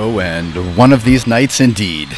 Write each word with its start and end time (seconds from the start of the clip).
Oh, 0.00 0.20
and 0.20 0.76
one 0.76 0.92
of 0.92 1.02
these 1.02 1.26
nights 1.26 1.60
indeed. 1.60 2.08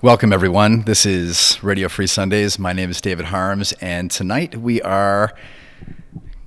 Welcome, 0.00 0.32
everyone. 0.32 0.82
This 0.82 1.04
is 1.04 1.60
Radio 1.60 1.88
Free 1.88 2.06
Sundays. 2.06 2.56
My 2.56 2.72
name 2.72 2.88
is 2.88 3.00
David 3.00 3.24
Harmes, 3.26 3.72
and 3.80 4.12
tonight 4.12 4.54
we 4.54 4.80
are 4.82 5.34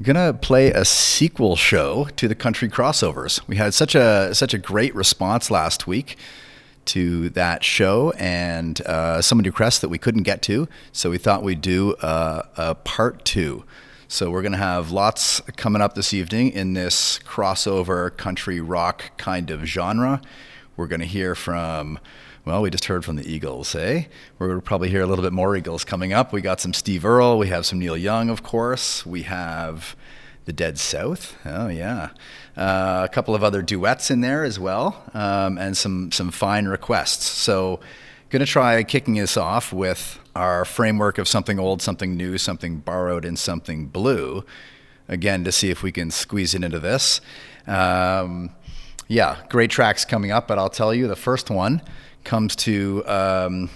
gonna 0.02 0.34
play 0.34 0.72
a 0.72 0.86
sequel 0.86 1.58
show 1.58 2.08
to 2.16 2.30
the 2.30 2.34
country 2.34 2.70
crossovers. 2.70 3.46
We 3.46 3.58
had 3.58 3.74
such 3.74 3.94
a 3.94 4.34
such 4.34 4.54
a 4.54 4.58
great 4.58 4.96
response 4.96 5.52
last 5.52 5.86
week 5.86 6.18
to 6.86 7.30
that 7.32 7.66
show, 7.66 8.12
and 8.12 8.80
uh, 8.86 9.22
so 9.22 9.36
many 9.36 9.50
requests 9.50 9.80
that 9.80 9.90
we 9.90 9.98
couldn't 9.98 10.24
get 10.24 10.42
to, 10.44 10.70
so 10.94 11.10
we 11.10 11.18
thought 11.18 11.44
we'd 11.44 11.60
do 11.60 11.96
uh, 11.96 12.44
a 12.56 12.74
part 12.74 13.26
two. 13.26 13.66
So 14.12 14.32
we're 14.32 14.42
gonna 14.42 14.58
have 14.58 14.90
lots 14.90 15.40
coming 15.56 15.84
up 15.84 15.94
this 15.94 16.16
evening 16.16 16.50
in 16.50 16.74
this 16.74 17.20
crossover 17.20 18.18
country 18.18 18.60
rock 18.60 19.16
kind 19.18 19.52
of 19.52 19.66
genre. 19.66 20.20
We're 20.76 20.88
gonna 20.88 21.06
hear 21.06 21.36
from 21.36 22.00
well, 22.44 22.64
we 22.64 22.72
just 22.72 22.86
heard 22.86 23.06
from 23.06 23.18
the 23.18 23.32
Eagles, 23.32 23.76
eh? 23.76 24.06
We're 24.40 24.48
going 24.48 24.60
to 24.60 24.66
probably 24.66 24.90
hear 24.90 25.04
a 25.04 25.06
little 25.06 25.24
bit 25.24 25.34
more 25.34 25.56
Eagles 25.56 25.84
coming 25.84 26.14
up. 26.14 26.34
We 26.34 26.42
got 26.42 26.60
some 26.60 26.74
Steve 26.74 27.06
Earle. 27.06 27.38
We 27.38 27.50
have 27.50 27.68
some 27.68 27.78
Neil 27.78 27.98
Young, 27.98 28.32
of 28.32 28.42
course. 28.42 29.06
We 29.06 29.24
have 29.24 29.96
the 30.46 30.54
Dead 30.54 30.80
South. 30.80 31.38
Oh, 31.46 31.68
yeah. 31.68 32.10
Uh, 32.58 33.02
a 33.04 33.14
couple 33.14 33.36
of 33.36 33.44
other 33.44 33.62
duets 33.62 34.10
in 34.10 34.22
there 34.22 34.44
as 34.44 34.58
well, 34.58 35.04
um, 35.14 35.60
and 35.60 35.78
some, 35.78 36.12
some 36.12 36.32
fine 36.32 36.66
requests. 36.66 37.26
So, 37.26 37.82
going 38.30 38.42
to 38.42 38.46
try 38.46 38.82
kicking 38.84 39.16
this 39.16 39.38
off 39.38 39.74
with 39.74 40.20
our 40.36 40.64
framework 40.64 41.18
of 41.18 41.28
something 41.28 41.60
old, 41.60 41.82
something 41.82 42.16
new, 42.16 42.38
something 42.38 42.78
borrowed, 42.78 43.26
and 43.26 43.38
something 43.38 43.88
blue. 43.88 44.46
Again, 45.08 45.44
to 45.44 45.52
see 45.52 45.72
if 45.72 45.82
we 45.82 45.92
can 45.92 46.12
squeeze 46.12 46.54
it 46.54 46.64
into 46.64 46.80
this. 46.80 47.20
Um, 47.66 48.52
yeah, 49.08 49.38
great 49.50 49.72
tracks 49.72 50.06
coming 50.06 50.30
up, 50.30 50.48
but 50.48 50.60
I'll 50.60 50.70
tell 50.70 50.94
you 50.94 51.08
the 51.08 51.16
first 51.16 51.50
one 51.50 51.82
comes 52.24 52.56
to 52.56 53.04
um, 53.08 53.70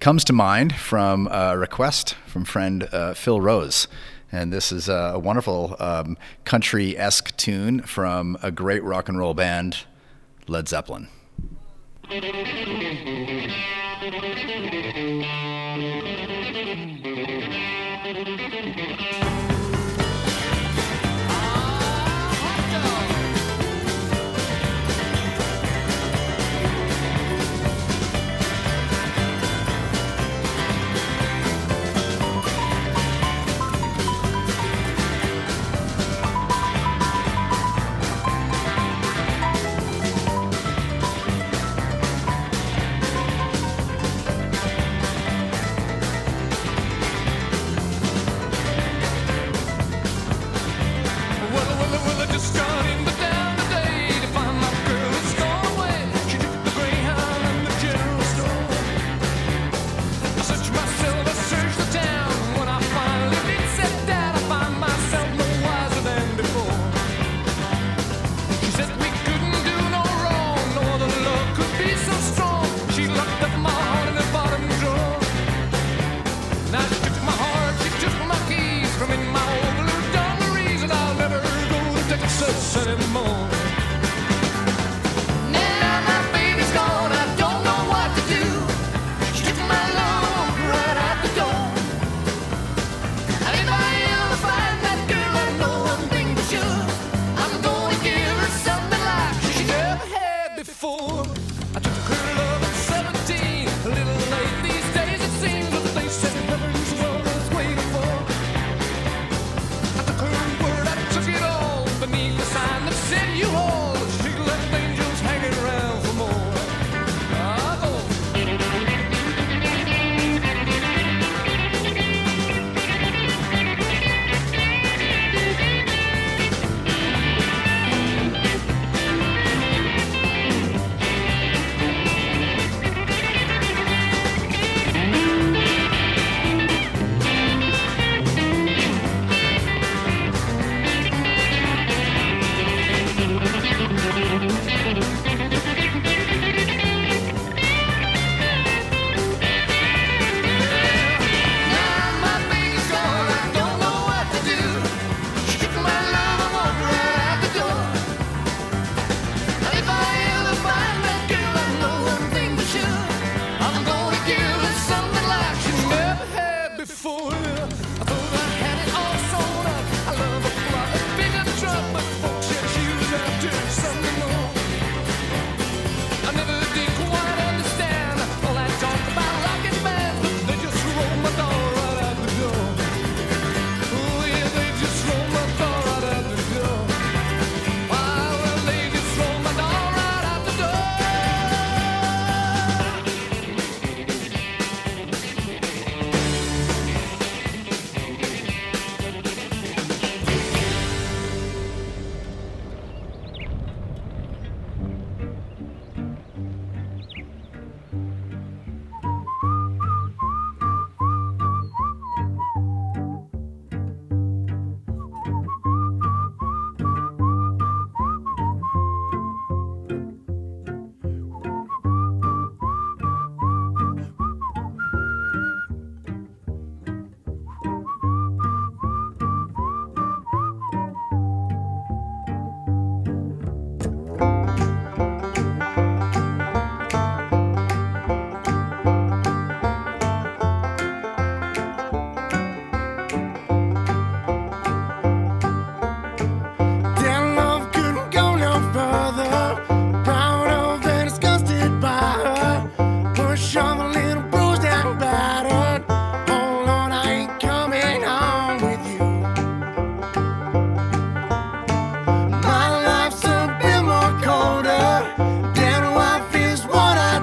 comes 0.00 0.24
to 0.24 0.32
mind 0.32 0.74
from 0.74 1.28
a 1.30 1.58
request 1.58 2.14
from 2.26 2.44
friend 2.44 2.88
uh, 2.90 3.12
Phil 3.12 3.40
Rose. 3.40 3.88
And 4.32 4.52
this 4.52 4.72
is 4.72 4.88
a 4.88 5.18
wonderful 5.18 5.76
um, 5.78 6.16
country 6.44 6.96
esque 6.96 7.36
tune 7.36 7.80
from 7.82 8.38
a 8.42 8.50
great 8.50 8.82
rock 8.82 9.08
and 9.08 9.18
roll 9.18 9.34
band, 9.34 9.84
Led 10.46 10.68
Zeppelin. 10.68 11.08
Müzik 14.00 15.28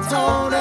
tone 0.10 0.55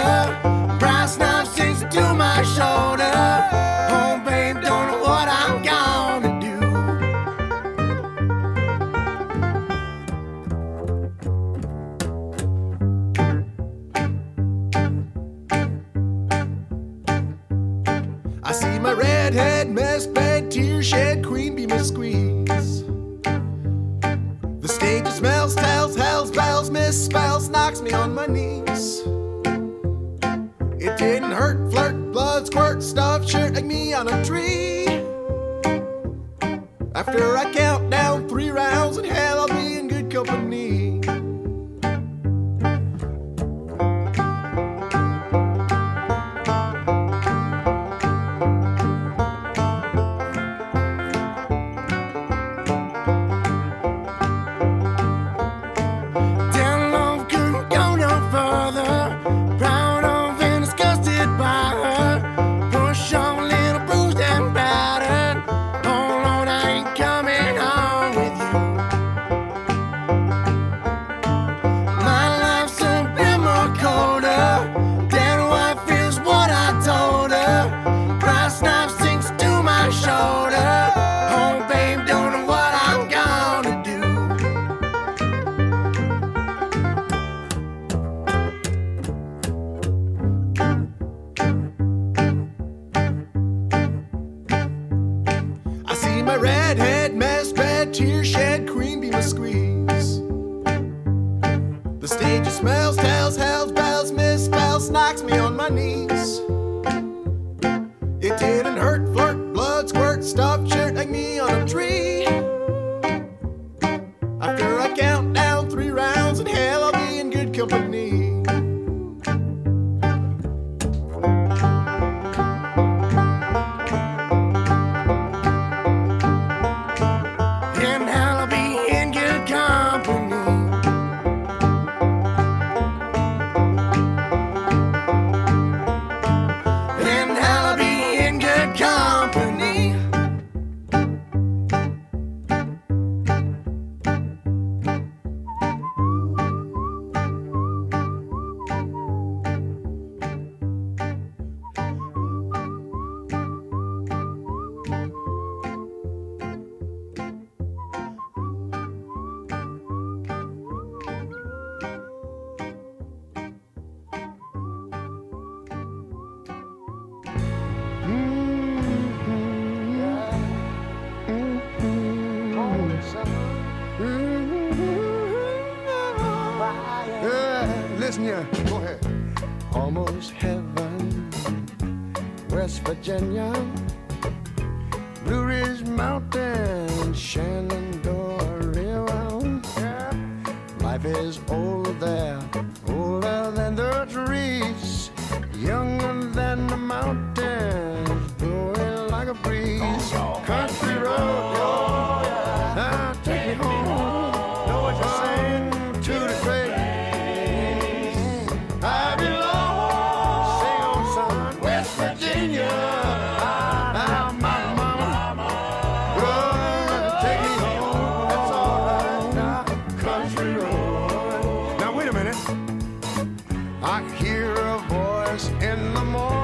in 225.34 225.94
the 225.94 226.04
morning. 226.04 226.43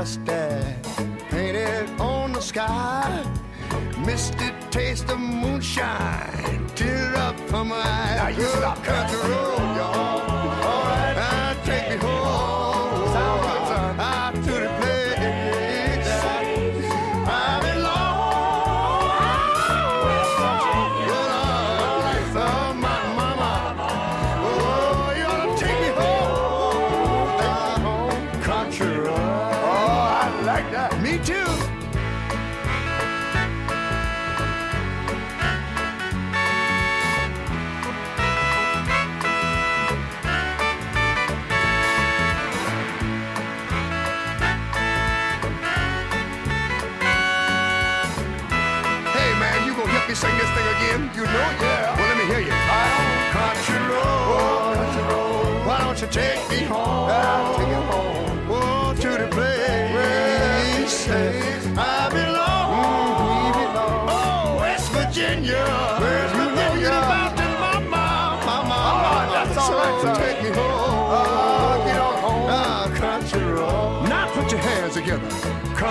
custard 0.00 0.76
painted 1.28 1.86
on 2.00 2.32
the 2.32 2.40
sky. 2.40 3.22
Misty 4.06 4.50
taste 4.70 5.10
of 5.10 5.20
moonshine, 5.20 6.66
tear 6.74 7.14
up 7.16 7.38
from 7.50 7.68
my 7.68 7.76
eyes. 7.76 8.16
Now 8.16 8.28
you 8.28 8.46
stop, 8.46 8.82
country 8.82 9.30
road. 9.30 9.69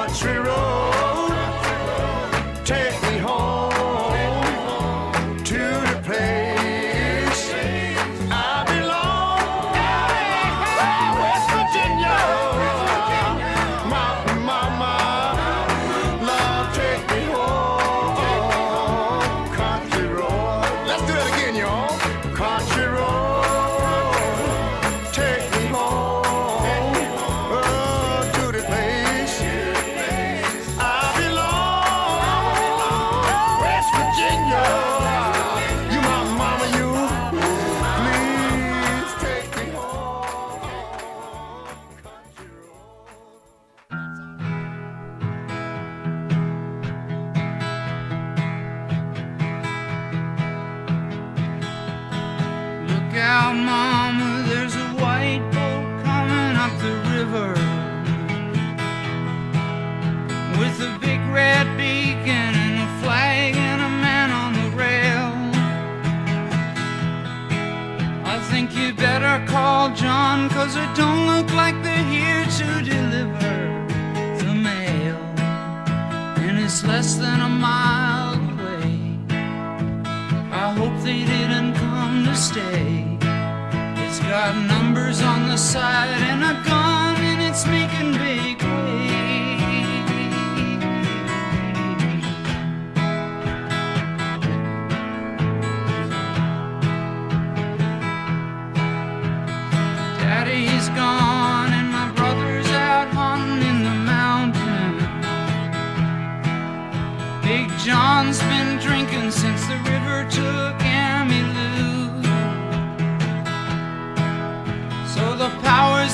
Country 0.10 0.40
road, 0.40 1.19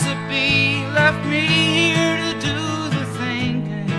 powers 0.03 0.93
left 0.93 1.25
me 1.27 1.41
here 1.41 2.17
to 2.17 2.33
do 2.39 2.89
the 2.89 3.05
thinking. 3.17 3.89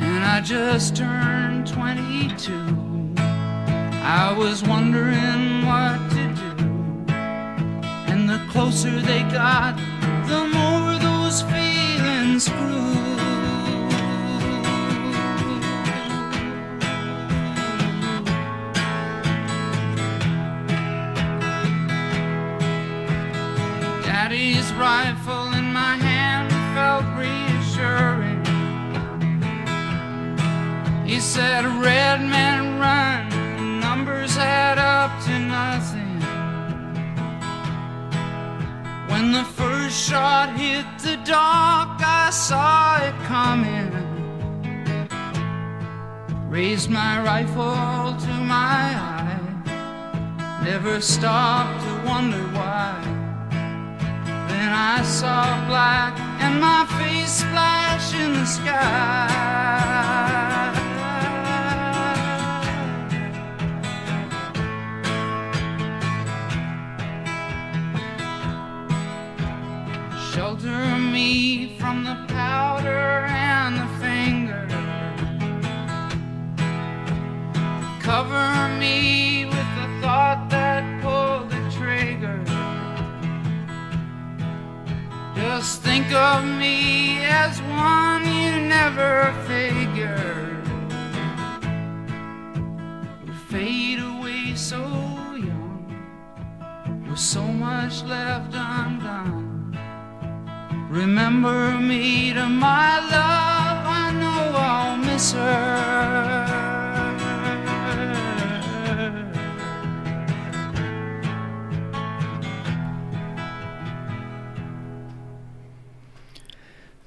And 0.00 0.24
I 0.24 0.40
just 0.40 0.96
turned 0.96 1.66
22. 1.66 3.14
I 4.02 4.34
was 4.36 4.62
wondering 4.62 5.66
what 5.66 5.98
to 6.10 6.24
do. 6.34 7.12
And 8.10 8.28
the 8.28 8.40
closer 8.50 9.00
they 9.00 9.22
got, 9.24 9.76
the 10.26 10.48
more 10.48 10.98
those 10.98 11.42
feelings 11.42 11.67
Daddy's 24.48 24.72
rifle 24.72 25.52
in 25.52 25.74
my 25.74 25.96
hand 25.96 26.50
felt 26.74 27.04
reassuring. 27.18 28.42
He 31.06 31.20
said, 31.20 31.66
Red 31.66 32.22
man 32.22 32.80
run, 32.80 33.28
the 33.28 33.86
numbers 33.86 34.38
add 34.38 34.78
up 34.78 35.22
to 35.26 35.38
nothing. 35.38 36.20
When 39.10 39.32
the 39.32 39.44
first 39.44 40.08
shot 40.08 40.56
hit 40.56 40.86
the 41.00 41.18
dock, 41.26 42.00
I 42.00 42.30
saw 42.30 43.02
it 43.04 43.14
coming. 43.26 43.92
Raised 46.48 46.88
my 46.88 47.22
rifle 47.22 48.16
to 48.16 48.32
my 48.56 48.96
eye, 49.12 50.62
never 50.64 51.02
stopped 51.02 51.84
to 51.84 52.08
wonder 52.08 52.42
why. 52.56 53.17
Then 54.58 54.72
I 54.72 55.04
saw 55.04 55.68
black 55.68 56.18
and 56.42 56.60
my 56.60 56.84
face 56.98 57.30
splash 57.30 58.12
in 58.12 58.32
the 58.32 58.44
sky. 58.44 59.28
Shelter 70.32 70.98
me 70.98 71.78
from 71.78 72.02
the 72.02 72.16
powder 72.26 73.26
and 73.28 73.76
the 73.76 73.88
finger. 74.02 74.66
Cover 78.00 78.68
me 78.76 79.44
with 79.44 79.70
the 79.78 79.88
thought 80.02 80.48
that 80.50 80.82
pulled 81.00 81.48
the 81.48 81.70
trigger. 81.70 82.57
Just 85.50 85.82
think 85.82 86.12
of 86.12 86.44
me 86.44 87.24
as 87.24 87.60
one 87.62 88.22
you 88.26 88.60
never 88.68 89.34
figured 89.46 90.68
would 93.24 93.34
fade 93.48 93.98
away 93.98 94.54
so 94.54 94.82
young, 95.48 95.88
with 97.08 97.18
so 97.18 97.42
much 97.42 98.02
left 98.04 98.52
undone. 98.54 99.74
Remember 100.90 101.78
me 101.78 102.34
to 102.34 102.46
my 102.46 103.00
love, 103.16 103.80
I 104.02 104.12
know 104.20 104.52
I'll 104.54 104.96
miss 104.98 105.32
her. 105.32 106.07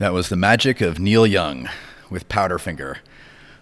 That 0.01 0.13
was 0.13 0.29
the 0.29 0.35
magic 0.35 0.81
of 0.81 0.97
Neil 0.97 1.27
Young 1.27 1.69
with 2.09 2.27
Powderfinger. 2.27 2.95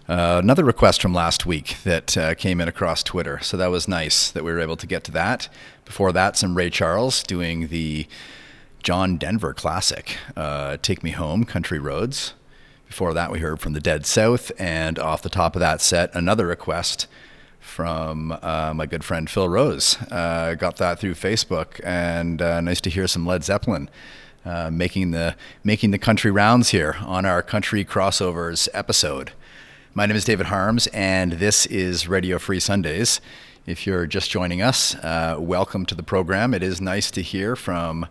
Uh, 0.08 0.40
another 0.42 0.64
request 0.64 1.02
from 1.02 1.12
last 1.12 1.44
week 1.44 1.76
that 1.84 2.16
uh, 2.16 2.34
came 2.34 2.62
in 2.62 2.66
across 2.66 3.02
Twitter. 3.02 3.40
So 3.40 3.58
that 3.58 3.66
was 3.66 3.86
nice 3.86 4.30
that 4.30 4.42
we 4.42 4.50
were 4.50 4.58
able 4.58 4.78
to 4.78 4.86
get 4.86 5.04
to 5.04 5.10
that. 5.10 5.50
Before 5.84 6.12
that, 6.12 6.38
some 6.38 6.56
Ray 6.56 6.70
Charles 6.70 7.22
doing 7.24 7.66
the 7.66 8.06
John 8.82 9.18
Denver 9.18 9.52
classic, 9.52 10.16
uh, 10.34 10.78
Take 10.80 11.02
Me 11.02 11.10
Home, 11.10 11.44
Country 11.44 11.78
Roads. 11.78 12.32
Before 12.86 13.12
that, 13.12 13.30
we 13.30 13.40
heard 13.40 13.60
from 13.60 13.74
the 13.74 13.78
Dead 13.78 14.06
South. 14.06 14.50
And 14.58 14.98
off 14.98 15.20
the 15.20 15.28
top 15.28 15.54
of 15.54 15.60
that 15.60 15.82
set, 15.82 16.10
another 16.14 16.46
request 16.46 17.06
from 17.58 18.32
uh, 18.40 18.72
my 18.74 18.86
good 18.86 19.04
friend 19.04 19.28
Phil 19.28 19.50
Rose. 19.50 19.98
Uh, 20.10 20.54
got 20.54 20.78
that 20.78 21.00
through 21.00 21.16
Facebook, 21.16 21.82
and 21.84 22.40
uh, 22.40 22.62
nice 22.62 22.80
to 22.80 22.88
hear 22.88 23.06
some 23.06 23.26
Led 23.26 23.44
Zeppelin 23.44 23.90
uh, 24.44 24.70
making 24.70 25.10
the 25.10 25.34
making 25.62 25.90
the 25.90 25.98
country 25.98 26.30
rounds 26.30 26.70
here 26.70 26.96
on 27.00 27.26
our 27.26 27.42
country 27.42 27.84
crossovers 27.84 28.68
episode. 28.72 29.32
My 29.92 30.06
name 30.06 30.16
is 30.16 30.24
David 30.24 30.46
Harmes, 30.46 30.86
and 30.88 31.32
this 31.32 31.66
is 31.66 32.08
Radio 32.08 32.38
Free 32.38 32.60
Sundays. 32.60 33.20
If 33.66 33.86
you're 33.86 34.06
just 34.06 34.30
joining 34.30 34.62
us, 34.62 34.94
uh, 34.96 35.36
welcome 35.38 35.84
to 35.86 35.94
the 35.94 36.02
program. 36.02 36.54
It 36.54 36.62
is 36.62 36.80
nice 36.80 37.10
to 37.10 37.22
hear 37.22 37.54
from 37.56 38.06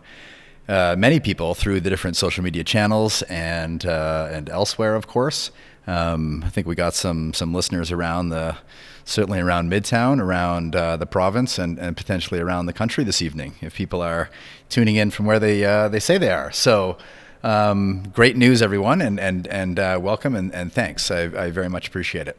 uh, 0.68 0.94
many 0.96 1.18
people 1.18 1.54
through 1.54 1.80
the 1.80 1.90
different 1.90 2.16
social 2.16 2.44
media 2.44 2.62
channels 2.62 3.22
and 3.22 3.84
uh, 3.84 4.28
and 4.30 4.48
elsewhere, 4.48 4.94
of 4.94 5.06
course. 5.06 5.50
Um, 5.86 6.44
I 6.46 6.50
think 6.50 6.66
we 6.66 6.74
got 6.74 6.94
some 6.94 7.32
some 7.34 7.52
listeners 7.52 7.90
around 7.90 8.28
the 8.28 8.56
certainly 9.04 9.40
around 9.40 9.70
Midtown, 9.70 10.20
around 10.20 10.76
uh, 10.76 10.96
the 10.96 11.06
province, 11.06 11.58
and, 11.58 11.78
and 11.78 11.96
potentially 11.96 12.40
around 12.40 12.66
the 12.66 12.72
country 12.72 13.04
this 13.04 13.22
evening. 13.22 13.54
If 13.60 13.74
people 13.74 14.02
are 14.02 14.30
tuning 14.68 14.96
in 14.96 15.10
from 15.10 15.26
where 15.26 15.38
they 15.38 15.64
uh, 15.64 15.88
they 15.88 16.00
say 16.00 16.18
they 16.18 16.30
are, 16.30 16.52
so 16.52 16.96
um, 17.42 18.04
great 18.12 18.36
news, 18.36 18.62
everyone, 18.62 19.00
and 19.00 19.18
and 19.18 19.46
and 19.48 19.78
uh, 19.78 19.98
welcome 20.00 20.34
and, 20.34 20.54
and 20.54 20.72
thanks. 20.72 21.10
I, 21.10 21.22
I 21.22 21.50
very 21.50 21.68
much 21.68 21.88
appreciate 21.88 22.28
it. 22.28 22.36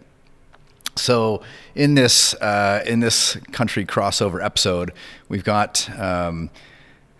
So 0.95 1.41
in 1.73 1.95
this 1.95 2.33
uh, 2.35 2.83
in 2.85 2.99
this 2.99 3.37
country 3.51 3.85
crossover 3.85 4.43
episode, 4.43 4.91
we've 5.29 5.43
got 5.43 5.89
um, 5.99 6.49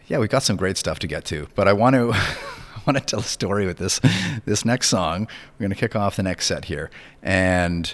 yeah 0.07 0.19
we've 0.19 0.29
got 0.29 0.43
some 0.43 0.57
great 0.57 0.77
stuff 0.77 0.99
to 0.99 1.07
get 1.07 1.25
to. 1.25 1.47
But 1.55 1.67
I 1.67 1.73
want 1.73 1.95
to 1.95 2.11
I 2.81 2.81
want 2.85 2.97
to 2.97 3.03
tell 3.03 3.19
a 3.19 3.23
story 3.23 3.65
with 3.65 3.77
this 3.77 3.99
this 4.45 4.65
next 4.65 4.89
song. 4.89 5.27
We're 5.53 5.63
going 5.63 5.71
to 5.71 5.75
kick 5.75 5.95
off 5.95 6.15
the 6.15 6.23
next 6.23 6.45
set 6.45 6.65
here, 6.65 6.89
and 7.23 7.93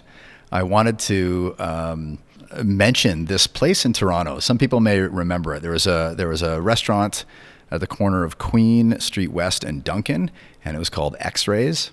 I 0.51 0.63
wanted 0.63 0.99
to. 0.99 1.55
Um, 1.59 2.19
mention 2.63 3.25
this 3.25 3.47
place 3.47 3.85
in 3.85 3.93
Toronto. 3.93 4.39
Some 4.39 4.57
people 4.57 4.79
may 4.79 4.99
remember 4.99 5.53
it. 5.55 5.61
There 5.61 5.71
was 5.71 5.87
a 5.87 6.13
there 6.17 6.29
was 6.29 6.41
a 6.41 6.61
restaurant 6.61 7.25
at 7.69 7.79
the 7.79 7.87
corner 7.87 8.23
of 8.23 8.37
Queen 8.37 8.99
Street 8.99 9.31
West 9.31 9.63
and 9.63 9.83
Duncan, 9.83 10.31
and 10.63 10.75
it 10.75 10.79
was 10.79 10.89
called 10.89 11.15
X-Rays. 11.19 11.91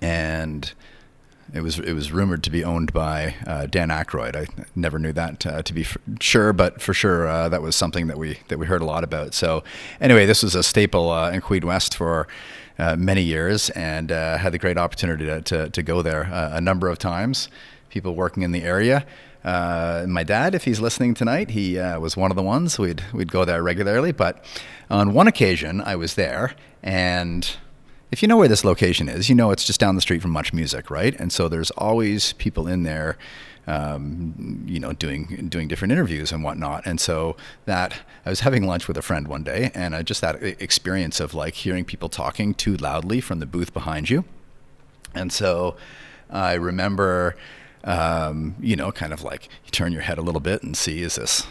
And 0.00 0.72
it 1.54 1.60
was 1.60 1.78
it 1.78 1.92
was 1.92 2.12
rumored 2.12 2.42
to 2.44 2.50
be 2.50 2.64
owned 2.64 2.92
by 2.92 3.34
uh, 3.46 3.66
Dan 3.66 3.88
Aykroyd. 3.88 4.36
I 4.36 4.46
never 4.74 4.98
knew 4.98 5.12
that 5.12 5.46
uh, 5.46 5.62
to 5.62 5.72
be 5.72 5.86
sure, 6.20 6.52
but 6.52 6.80
for 6.80 6.92
sure 6.92 7.26
uh, 7.26 7.48
that 7.48 7.62
was 7.62 7.76
something 7.76 8.08
that 8.08 8.18
we 8.18 8.38
that 8.48 8.58
we 8.58 8.66
heard 8.66 8.82
a 8.82 8.84
lot 8.84 9.04
about. 9.04 9.34
So 9.34 9.62
anyway, 10.00 10.26
this 10.26 10.42
was 10.42 10.54
a 10.54 10.62
staple 10.62 11.10
uh, 11.10 11.30
in 11.30 11.40
Queen 11.40 11.66
West 11.66 11.96
for 11.96 12.26
uh, 12.78 12.96
many 12.96 13.22
years, 13.22 13.70
and 13.70 14.10
uh, 14.10 14.38
had 14.38 14.52
the 14.52 14.58
great 14.58 14.76
opportunity 14.76 15.24
to 15.26 15.40
to, 15.42 15.70
to 15.70 15.82
go 15.82 16.02
there 16.02 16.22
a 16.22 16.60
number 16.60 16.88
of 16.88 16.98
times. 16.98 17.48
People 17.90 18.14
working 18.14 18.42
in 18.42 18.52
the 18.52 18.62
area. 18.62 19.06
my 19.44 20.24
dad, 20.24 20.54
if 20.54 20.64
he's 20.64 20.80
listening 20.80 21.14
tonight, 21.14 21.50
he 21.50 21.76
was 21.76 22.16
one 22.16 22.30
of 22.30 22.36
the 22.36 22.42
ones. 22.42 22.78
We'd 22.78 23.02
we'd 23.12 23.30
go 23.30 23.44
there 23.44 23.62
regularly, 23.62 24.12
but 24.12 24.44
on 24.90 25.12
one 25.12 25.26
occasion 25.26 25.80
I 25.80 25.96
was 25.96 26.14
there 26.14 26.54
and 26.82 27.56
if 28.10 28.22
you 28.22 28.28
know 28.28 28.36
where 28.36 28.48
this 28.48 28.64
location 28.64 29.08
is, 29.08 29.28
you 29.28 29.34
know 29.34 29.50
it's 29.50 29.64
just 29.64 29.80
down 29.80 29.94
the 29.94 30.00
street 30.00 30.22
from 30.22 30.30
Much 30.30 30.52
Music, 30.52 30.90
right? 30.90 31.14
And 31.18 31.32
so 31.32 31.48
there's 31.48 31.70
always 31.72 32.32
people 32.34 32.68
in 32.68 32.84
there, 32.84 33.18
um, 33.66 34.64
you 34.66 34.78
know, 34.78 34.92
doing 34.92 35.48
doing 35.48 35.66
different 35.66 35.92
interviews 35.92 36.30
and 36.30 36.44
whatnot. 36.44 36.86
And 36.86 37.00
so 37.00 37.36
that 37.64 37.94
I 38.24 38.30
was 38.30 38.40
having 38.40 38.66
lunch 38.66 38.86
with 38.86 38.96
a 38.96 39.02
friend 39.02 39.26
one 39.26 39.42
day, 39.42 39.70
and 39.74 39.94
I 39.94 40.02
just 40.02 40.20
that 40.20 40.42
experience 40.42 41.18
of 41.20 41.34
like 41.34 41.54
hearing 41.54 41.84
people 41.84 42.08
talking 42.08 42.54
too 42.54 42.76
loudly 42.76 43.20
from 43.20 43.40
the 43.40 43.46
booth 43.46 43.72
behind 43.72 44.08
you. 44.08 44.24
And 45.14 45.32
so 45.32 45.76
I 46.30 46.54
remember, 46.54 47.36
um, 47.84 48.54
you 48.60 48.76
know, 48.76 48.92
kind 48.92 49.12
of 49.12 49.22
like 49.22 49.48
you 49.64 49.70
turn 49.70 49.92
your 49.92 50.02
head 50.02 50.18
a 50.18 50.22
little 50.22 50.40
bit 50.40 50.62
and 50.62 50.76
see 50.76 51.02
is 51.02 51.16
this 51.16 51.46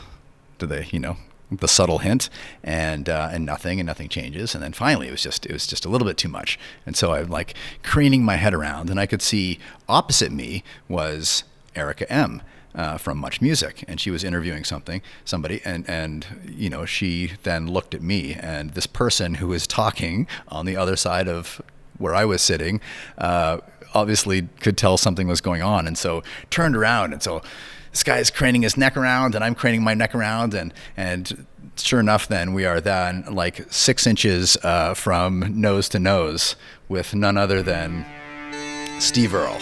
do 0.57 0.65
they, 0.65 0.87
you 0.91 0.99
know, 0.99 1.17
the 1.51 1.67
subtle 1.67 1.99
hint 1.99 2.29
and 2.63 3.07
uh, 3.07 3.29
and 3.31 3.45
nothing 3.45 3.79
and 3.79 3.87
nothing 3.87 4.09
changes. 4.09 4.55
And 4.55 4.63
then 4.63 4.73
finally 4.73 5.07
it 5.07 5.11
was 5.11 5.23
just 5.23 5.45
it 5.45 5.51
was 5.53 5.67
just 5.67 5.85
a 5.85 5.89
little 5.89 6.07
bit 6.07 6.17
too 6.17 6.29
much. 6.29 6.59
And 6.85 6.95
so 6.95 7.13
I'm 7.13 7.29
like 7.29 7.53
craning 7.83 8.23
my 8.23 8.35
head 8.35 8.53
around 8.53 8.89
and 8.89 8.99
I 8.99 9.05
could 9.05 9.21
see 9.21 9.59
opposite 9.87 10.31
me 10.31 10.63
was 10.87 11.43
Erica 11.75 12.11
M 12.11 12.41
uh, 12.75 12.97
from 12.97 13.17
Much 13.17 13.41
Music, 13.41 13.83
and 13.87 13.99
she 13.99 14.11
was 14.11 14.23
interviewing 14.23 14.63
something, 14.63 15.01
somebody, 15.23 15.61
and 15.63 15.89
and 15.89 16.25
you 16.45 16.69
know 16.69 16.85
she 16.85 17.33
then 17.43 17.67
looked 17.67 17.95
at 17.95 18.01
me, 18.01 18.33
and 18.33 18.71
this 18.71 18.85
person 18.85 19.35
who 19.35 19.47
was 19.47 19.65
talking 19.65 20.27
on 20.49 20.65
the 20.65 20.75
other 20.75 20.95
side 20.95 21.27
of 21.27 21.61
where 21.97 22.13
I 22.13 22.25
was 22.25 22.41
sitting, 22.41 22.81
uh, 23.17 23.59
obviously 23.93 24.49
could 24.59 24.77
tell 24.77 24.97
something 24.97 25.27
was 25.27 25.41
going 25.41 25.61
on, 25.61 25.87
and 25.87 25.97
so 25.97 26.21
turned 26.49 26.75
around, 26.75 27.13
and 27.13 27.23
so 27.23 27.41
this 27.95 28.03
guy 28.03 28.17
is 28.17 28.29
craning 28.29 28.63
his 28.63 28.75
neck 28.75 28.97
around 28.97 29.35
and 29.35 29.43
I'm 29.43 29.55
craning 29.55 29.81
my 29.81 29.93
neck 29.93 30.13
around 30.13 30.53
and 30.53 30.73
and 30.97 31.47
sure 31.77 32.01
enough 32.01 32.27
then 32.27 32.53
we 32.53 32.65
are 32.65 32.81
then 32.81 33.23
like 33.31 33.71
six 33.71 34.05
inches 34.05 34.57
uh, 34.63 34.93
from 34.93 35.61
nose 35.61 35.87
to 35.89 35.99
nose 35.99 36.57
with 36.89 37.15
none 37.15 37.37
other 37.37 37.63
than 37.63 38.05
Steve 38.99 39.33
Earle 39.33 39.59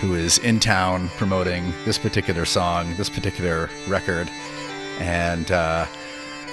who 0.00 0.16
is 0.16 0.38
in 0.38 0.58
town 0.58 1.08
promoting 1.10 1.72
this 1.84 1.98
particular 1.98 2.44
song 2.44 2.96
this 2.96 3.08
particular 3.08 3.70
record. 3.86 4.28
And 4.98 5.48
uh, 5.52 5.86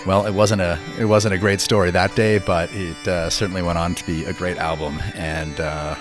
well 0.05 0.27
it 0.27 0.33
wasn't 0.35 0.61
a 0.61 0.77
it 0.99 1.05
wasn't 1.05 1.33
a 1.33 1.39
great 1.39 1.59
story 1.59 1.89
that 1.89 2.15
day 2.15 2.37
but 2.37 2.71
it 2.73 3.07
uh, 3.07 3.31
certainly 3.31 3.63
went 3.63 3.79
on 3.79 3.95
to 3.95 4.05
be 4.05 4.25
a 4.25 4.33
great 4.33 4.57
album 4.57 5.01
and 5.15 5.59
uh, 5.59 5.95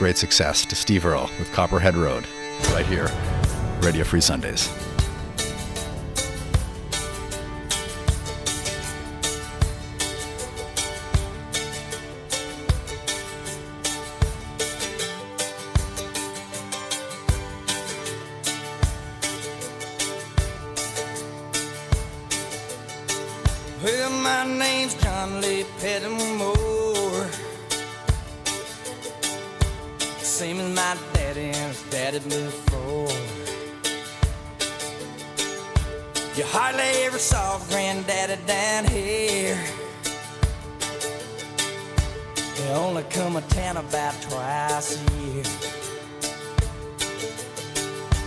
great 0.00 0.16
success 0.16 0.64
to 0.64 0.74
Steve 0.74 1.06
Earle 1.06 1.30
with 1.38 1.52
Copperhead 1.52 1.94
Road 1.96 2.26
right 2.72 2.86
here 2.86 3.08
Radio 3.82 4.04
Free 4.04 4.20
Sundays. 4.20 4.68
Well, 23.82 24.10
my 24.10 24.44
name's 24.44 24.94
John 24.94 25.40
Lee 25.40 25.64
Pettimore. 25.78 27.26
Same 30.18 30.58
as 30.60 30.74
my 30.74 30.96
daddy 31.12 31.50
and 31.50 31.72
his 31.72 31.82
daddy 31.90 32.18
before. 32.18 32.65
You 36.36 36.44
hardly 36.44 36.82
ever 37.06 37.18
saw 37.18 37.58
Granddaddy 37.70 38.36
down 38.46 38.84
here. 38.84 39.58
They 42.56 42.68
only 42.74 43.04
come 43.04 43.36
a 43.36 43.40
town 43.40 43.78
about 43.78 44.12
twice 44.20 45.00
a 45.00 45.12
year. 45.22 45.44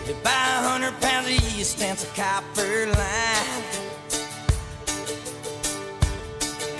They 0.07 0.13
buy 0.23 0.31
a 0.31 0.61
hundred 0.67 0.99
pounds 1.01 1.27
of 1.27 1.33
yeast 1.53 1.79
and 1.83 1.99
some 1.99 2.15
copper 2.15 2.87
line. 2.87 3.63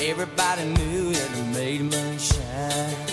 Everybody 0.01 0.63
knew 0.63 1.13
that 1.13 1.37
it 1.37 1.53
made 1.53 1.81
moonshine. 1.81 3.08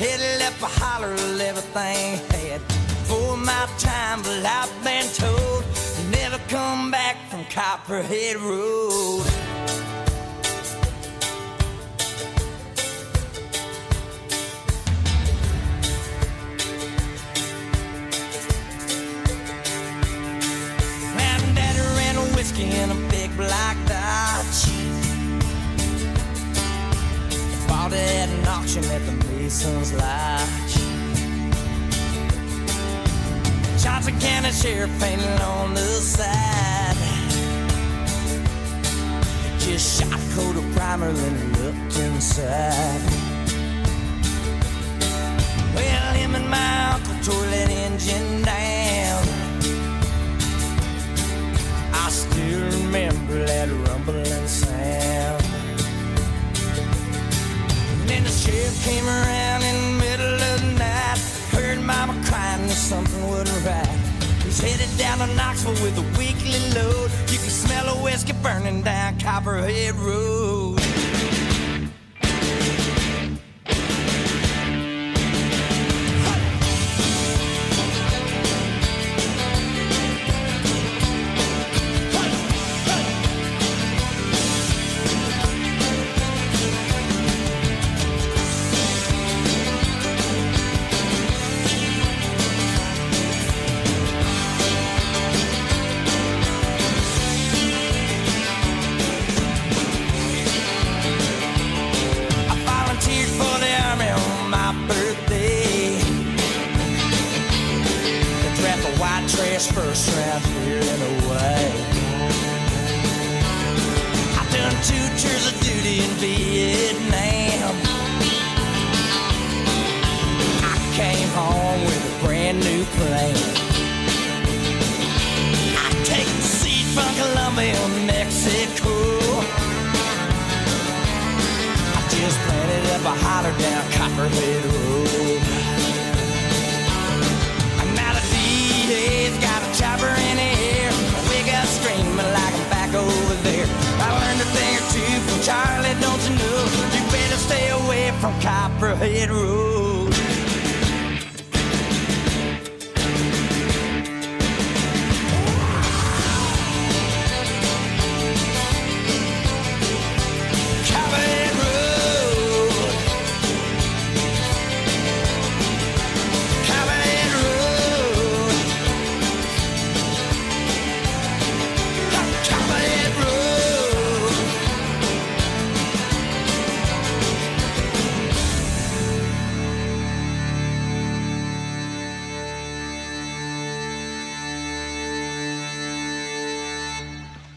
Headed 0.00 0.40
up 0.40 0.54
a 0.62 0.64
holler 0.64 1.12
of 1.12 1.40
everything 1.42 2.16
had. 2.30 2.62
For 3.04 3.36
my 3.36 3.68
time, 3.76 4.22
but 4.22 4.46
I've 4.46 4.72
been 4.82 5.04
told 5.12 5.62
you 5.98 6.10
never 6.10 6.38
come 6.48 6.90
back 6.90 7.16
from 7.28 7.44
Copperhead 7.50 8.36
Road. 8.36 9.26
In 22.60 22.90
a 22.90 23.10
big 23.10 23.34
black 23.36 23.76
Bought 27.90 27.98
it 27.98 28.14
at 28.14 28.28
an 28.28 28.46
auction 28.46 28.84
at 28.84 29.04
the 29.04 29.12
Mason's 29.26 29.92
Lodge. 29.92 30.74
Shots 33.82 34.06
of 34.06 34.20
cannon 34.20 34.52
sheriff 34.52 34.90
painted 35.00 35.40
on 35.40 35.74
the 35.74 35.80
side. 35.80 36.94
Just 39.58 40.00
shot 40.00 40.12
a 40.12 40.34
coat 40.36 40.54
of 40.54 40.72
primer, 40.76 41.10
then 41.10 41.52
looked 41.64 41.98
inside. 41.98 43.00
Well, 45.74 46.14
him 46.14 46.36
and 46.36 46.48
my 46.48 46.92
uncle 46.92 47.14
tore 47.24 47.44
that 47.46 47.70
engine 47.70 48.42
down. 48.42 49.24
I 51.92 52.08
still 52.08 52.84
remember 52.84 53.44
that 53.46 53.68
rumbling 53.68 54.46
sound. 54.46 55.39
Sheriff 58.50 58.84
came 58.84 59.06
around 59.06 59.62
in 59.62 59.76
the 59.82 60.04
middle 60.04 60.34
of 60.34 60.60
the 60.60 60.72
night. 60.78 61.18
Heard 61.52 61.80
mama 61.80 62.12
crying 62.26 62.66
that 62.66 62.76
something 62.76 63.28
wasn't 63.28 63.64
right. 63.64 63.98
He's 64.44 64.60
headed 64.60 64.92
down 64.98 65.18
to 65.18 65.26
Knoxville 65.34 65.72
with 65.84 65.96
a 65.98 66.06
weekly 66.18 66.60
load. 66.74 67.10
You 67.30 67.38
can 67.38 67.50
smell 67.50 67.88
a 67.88 68.02
whiskey 68.02 68.32
burning 68.42 68.82
down 68.82 69.18
Copperhead 69.18 69.94
Road. 69.96 70.59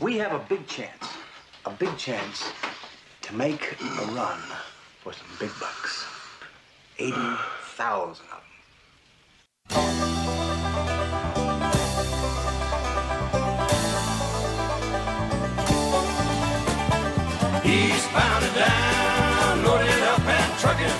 We 0.03 0.17
have 0.17 0.33
a 0.33 0.45
big 0.49 0.67
chance, 0.67 1.07
a 1.65 1.69
big 1.69 1.95
chance 1.97 2.51
to 3.21 3.33
make 3.33 3.71
a 3.79 4.05
run 4.11 4.37
for 4.99 5.13
some 5.13 5.27
big 5.39 5.49
bucks. 5.61 6.03
80,000 6.99 7.15
of 8.09 8.17
them. 8.19 8.49
Eastbound 17.63 18.43
and 18.43 18.55
down, 18.59 19.63
loaded 19.63 20.03
up 20.03 20.19
and 20.19 20.59
trucking. 20.59 20.97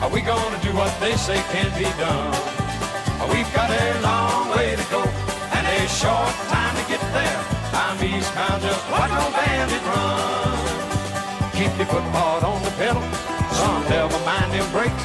Are 0.00 0.10
we 0.10 0.20
gonna 0.20 0.62
do 0.62 0.72
what 0.76 0.94
they 1.00 1.16
say 1.16 1.42
can 1.50 1.76
be 1.76 1.90
done? 1.98 2.30
We've 3.32 3.52
got 3.52 3.68
a 3.68 4.00
long 4.00 4.56
way 4.56 4.76
to 4.76 4.84
go 4.92 5.02
and 5.02 5.66
a 5.66 5.88
short 5.88 6.30
time 6.46 6.76
to 6.76 6.88
get 6.88 7.00
there. 7.12 7.53
I'm 7.94 8.02
eastbound, 8.02 8.60
just 8.60 8.90
watch 8.90 9.10
no 9.10 9.30
bandit 9.30 9.84
run. 9.86 10.58
Keep 11.54 11.78
your 11.78 11.86
foot 11.86 12.02
hard 12.10 12.42
on 12.42 12.58
the 12.66 12.70
pedal, 12.74 13.02
son, 13.54 13.86
never 13.86 14.18
mind 14.26 14.50
them 14.50 14.66
brakes. 14.74 15.04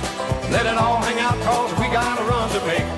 Let 0.49 0.65
it 0.65 0.73
all 0.73 0.97
hang 0.97 1.21
out, 1.21 1.38
cause 1.45 1.69
we 1.78 1.86
got 1.93 2.17
a 2.17 2.23
run 2.25 2.49
to 2.49 2.62
make. 2.65 2.89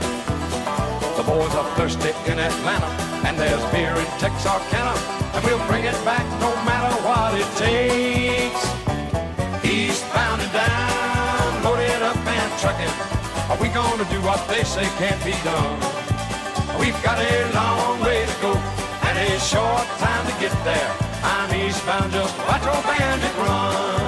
The 1.19 1.23
boys 1.27 1.51
are 1.60 1.67
thirsty 1.75 2.15
in 2.32 2.39
Atlanta, 2.39 2.88
and 3.27 3.36
there's 3.36 3.60
beer 3.75 3.91
in 3.91 4.08
Texarkana, 4.15 4.95
and 5.36 5.43
we'll 5.43 5.60
bring 5.67 5.84
it 5.84 5.99
back 6.08 6.23
no 6.39 6.56
matter 6.63 6.95
what 7.04 7.36
it 7.36 7.49
takes. 7.60 8.63
Eastbound 9.67 10.39
and 10.39 10.54
down, 10.56 11.63
loaded 11.67 12.01
up 12.01 12.15
and 12.15 12.51
trucking. 12.63 12.95
Are 13.51 13.60
we 13.60 13.67
gonna 13.67 14.08
do 14.08 14.23
what 14.23 14.39
they 14.47 14.63
say 14.63 14.88
can't 14.95 15.19
be 15.25 15.36
done? 15.43 15.75
We've 16.80 16.95
got 17.04 17.19
a 17.19 17.51
long 17.51 17.99
way 17.99 18.25
to 18.25 18.36
go 18.41 18.70
a 19.21 19.39
short 19.39 19.88
time 19.99 20.25
to 20.25 20.34
get 20.39 20.51
there. 20.63 20.91
I'm 21.23 21.53
eastbound, 21.53 22.12
just 22.12 22.38
watch 22.39 22.65
old 22.65 22.84
bandit 22.84 23.38
run. 23.38 24.00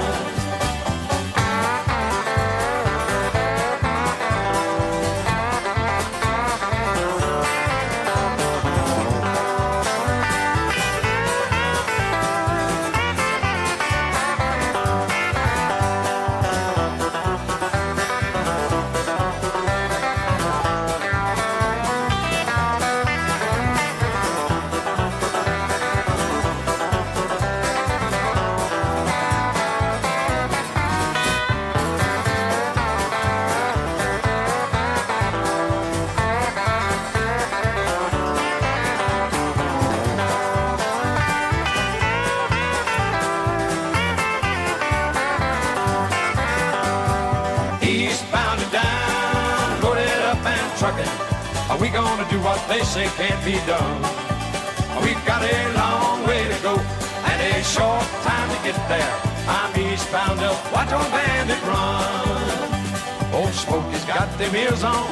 Trucking. 50.83 51.13
Are 51.71 51.79
we 51.79 51.87
gonna 51.87 52.27
do 52.29 52.37
what 52.41 52.59
they 52.67 52.83
say 52.83 53.05
can't 53.15 53.41
be 53.45 53.55
done? 53.63 54.01
We've 54.99 55.23
got 55.25 55.41
a 55.41 55.57
long 55.79 56.27
way 56.27 56.43
to 56.51 56.57
go 56.59 56.75
and 57.29 57.37
a 57.39 57.63
short 57.63 58.03
time 58.27 58.49
to 58.51 58.59
get 58.67 58.75
there. 58.91 59.15
I'm 59.47 59.71
eastbound 59.79 60.41
up, 60.41 60.59
watch 60.73 60.91
on 60.91 61.07
bandit 61.15 61.61
run. 61.71 63.33
Old 63.33 63.53
Smokey's 63.53 64.03
got 64.03 64.27
them 64.37 64.53
ears 64.53 64.83
on, 64.83 65.07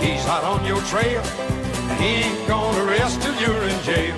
he's 0.00 0.24
hot 0.24 0.44
on 0.44 0.64
your 0.64 0.82
trail. 0.82 1.22
He 1.98 2.10
ain't 2.22 2.46
gonna 2.46 2.84
rest 2.84 3.20
till 3.20 3.34
you're 3.42 3.64
in 3.72 3.78
jail. 3.82 4.14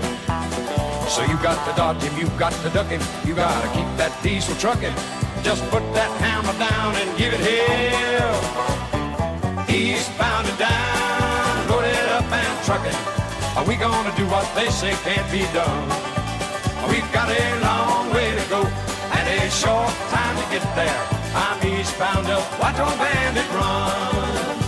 So 1.08 1.24
you 1.24 1.36
got 1.48 1.58
to 1.66 1.72
dodge 1.80 2.02
him, 2.02 2.14
you 2.20 2.28
got 2.38 2.52
to 2.52 2.68
duck 2.76 2.88
him, 2.88 3.00
you 3.24 3.34
gotta 3.34 3.68
keep 3.68 3.88
that 3.96 4.12
diesel 4.22 4.54
trucking. 4.56 4.96
Just 5.42 5.62
put 5.70 5.84
that 5.94 6.12
hammer 6.20 6.56
down 6.58 6.94
and 6.94 7.08
give 7.16 7.32
it 7.32 7.40
hell. 7.40 8.00
Loaded 10.50 10.62
up 10.62 10.70
and 10.70 10.79
trucking. 12.70 13.00
Are 13.56 13.64
we 13.66 13.74
gonna 13.74 14.14
do 14.16 14.24
what 14.26 14.46
they 14.54 14.68
say 14.70 14.92
can't 15.02 15.28
be 15.32 15.42
done? 15.52 15.88
We've 16.88 17.10
got 17.12 17.28
a 17.28 17.44
long 17.66 18.14
way 18.14 18.30
to 18.30 18.44
go 18.48 18.62
and 19.16 19.24
a 19.38 19.50
short 19.50 19.92
time 20.14 20.36
to 20.40 20.46
get 20.54 20.64
there. 20.76 21.02
I'm 21.34 21.58
eastbound 21.66 22.28
up, 22.28 22.46
watch 22.60 22.78
on 22.78 22.96
bandit 22.98 23.50
run. 23.58 24.59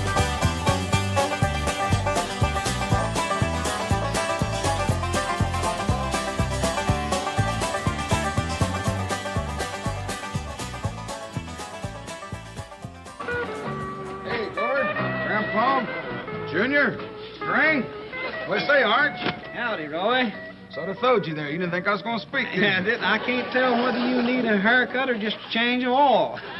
Say, 18.72 18.82
Arch? 18.82 19.18
Howdy, 19.52 19.86
Roy. 19.86 20.32
Sort 20.70 20.88
of 20.88 20.98
throwed 20.98 21.26
you 21.26 21.34
there. 21.34 21.50
You 21.50 21.58
didn't 21.58 21.72
think 21.72 21.86
I 21.86 21.92
was 21.92 22.00
going 22.00 22.18
to 22.18 22.22
speak 22.26 22.48
to 22.48 22.56
you. 22.56 22.62
Yeah, 22.62 22.82
did- 22.82 23.00
I 23.00 23.18
can't 23.18 23.52
tell 23.52 23.82
whether 23.84 23.98
you 23.98 24.22
need 24.22 24.46
a 24.46 24.58
haircut 24.58 25.10
or 25.10 25.18
just 25.18 25.36
a 25.36 25.50
change 25.50 25.84
of 25.84 25.90
oil. 25.90 26.40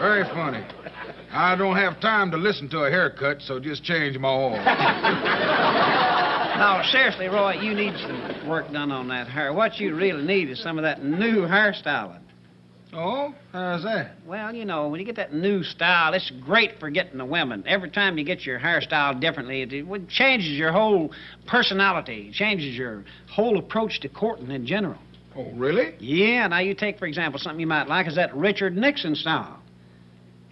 Very 0.00 0.24
funny. 0.24 0.64
I 1.32 1.54
don't 1.56 1.76
have 1.76 2.00
time 2.00 2.30
to 2.30 2.38
listen 2.38 2.70
to 2.70 2.84
a 2.84 2.90
haircut, 2.90 3.42
so 3.42 3.60
just 3.60 3.84
change 3.84 4.16
my 4.18 4.28
oil. 4.28 4.52
no, 6.58 6.82
seriously, 6.90 7.26
Roy, 7.26 7.60
you 7.60 7.74
need 7.74 7.92
some 7.98 8.48
work 8.48 8.72
done 8.72 8.90
on 8.90 9.08
that 9.08 9.28
hair. 9.28 9.52
What 9.52 9.78
you 9.78 9.94
really 9.94 10.22
need 10.22 10.48
is 10.48 10.62
some 10.62 10.78
of 10.78 10.84
that 10.84 11.04
new 11.04 11.42
hairstyling. 11.42 12.20
Oh? 12.92 13.34
How's 13.52 13.82
that? 13.84 14.16
Well, 14.26 14.54
you 14.54 14.64
know, 14.64 14.88
when 14.88 15.00
you 15.00 15.06
get 15.06 15.16
that 15.16 15.32
new 15.32 15.62
style, 15.62 16.14
it's 16.14 16.30
great 16.44 16.78
for 16.78 16.90
getting 16.90 17.18
the 17.18 17.24
women. 17.24 17.64
Every 17.66 17.90
time 17.90 18.18
you 18.18 18.24
get 18.24 18.44
your 18.44 18.58
hairstyle 18.58 19.20
differently, 19.20 19.62
it, 19.62 19.72
it 19.72 20.08
changes 20.08 20.50
your 20.50 20.72
whole 20.72 21.12
personality, 21.46 22.30
changes 22.32 22.76
your 22.76 23.04
whole 23.30 23.58
approach 23.58 24.00
to 24.00 24.08
courting 24.08 24.50
in 24.50 24.66
general. 24.66 24.98
Oh, 25.36 25.50
really? 25.54 25.94
Yeah, 25.98 26.46
now 26.48 26.60
you 26.60 26.74
take, 26.74 26.98
for 26.98 27.06
example, 27.06 27.38
something 27.38 27.60
you 27.60 27.66
might 27.66 27.88
like 27.88 28.06
is 28.06 28.16
that 28.16 28.34
Richard 28.34 28.76
Nixon 28.76 29.14
style. 29.14 29.60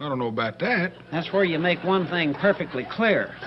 I 0.00 0.08
don't 0.08 0.18
know 0.18 0.28
about 0.28 0.58
that. 0.58 0.92
That's 1.12 1.32
where 1.32 1.44
you 1.44 1.58
make 1.58 1.82
one 1.84 2.06
thing 2.08 2.34
perfectly 2.34 2.84
clear. 2.90 3.32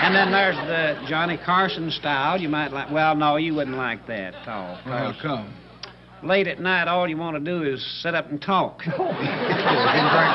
and 0.00 0.14
then 0.14 0.30
there's 0.30 0.56
the 0.56 1.04
Johnny 1.08 1.38
Carson 1.44 1.90
style. 1.90 2.38
You 2.38 2.48
might 2.48 2.70
like. 2.70 2.90
Well, 2.90 3.16
no, 3.16 3.36
you 3.36 3.54
wouldn't 3.54 3.76
like 3.76 4.06
that. 4.06 4.34
Oh, 4.46 4.78
How 4.84 5.14
come? 5.20 5.52
Late 6.24 6.46
at 6.46 6.60
night, 6.60 6.88
all 6.88 7.08
you 7.08 7.16
want 7.16 7.36
to 7.36 7.40
do 7.40 7.62
is 7.62 7.84
sit 8.02 8.14
up 8.14 8.30
and 8.30 8.40
talk. 8.40 8.82
He 8.82 8.90
drank 8.90 9.08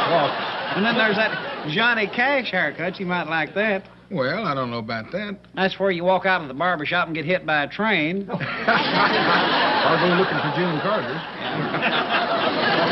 coffee. 0.09 0.55
And 0.75 0.85
then 0.85 0.95
there's 0.95 1.15
that 1.15 1.67
Johnny 1.69 2.07
Cash 2.07 2.51
haircut. 2.51 2.99
You 2.99 3.05
might 3.05 3.27
like 3.27 3.53
that. 3.55 3.87
Well, 4.11 4.45
I 4.45 4.53
don't 4.53 4.69
know 4.69 4.77
about 4.77 5.11
that. 5.13 5.37
That's 5.55 5.79
where 5.79 5.89
you 5.89 6.03
walk 6.03 6.25
out 6.25 6.41
of 6.41 6.47
the 6.47 6.53
barber 6.53 6.85
shop 6.85 7.07
and 7.07 7.15
get 7.15 7.25
hit 7.25 7.45
by 7.45 7.63
a 7.63 7.67
train. 7.67 8.27
walk 8.29 8.39
Or 8.39 9.97
go 9.97 10.07
looking 10.15 10.37
for 10.37 10.53
June 10.55 10.79
Carter's. 10.81 11.17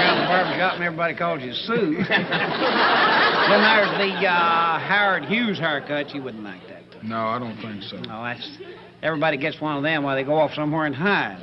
out 0.04 0.18
of 0.18 0.24
the 0.24 0.28
barber 0.28 0.58
shop 0.58 0.74
and 0.76 0.84
everybody 0.84 1.16
calls 1.16 1.42
you 1.42 1.54
Sue. 1.54 1.96
then 2.10 3.62
there's 3.62 3.94
the 3.98 4.28
uh, 4.28 4.80
Howard 4.80 5.26
Hughes 5.26 5.60
haircut. 5.60 6.14
You 6.16 6.24
wouldn't 6.24 6.44
like 6.44 6.62
that. 6.68 7.04
No, 7.04 7.18
I 7.18 7.38
don't 7.38 7.58
think 7.62 7.84
so. 7.84 7.98
No, 7.98 8.24
that's 8.24 8.58
everybody 9.04 9.38
gets 9.38 9.62
one 9.62 9.78
of 9.78 9.84
them 9.84 10.04
while 10.04 10.16
they 10.16 10.24
go 10.24 10.36
off 10.36 10.54
somewhere 10.54 10.86
and 10.86 10.96
hide. 10.96 11.38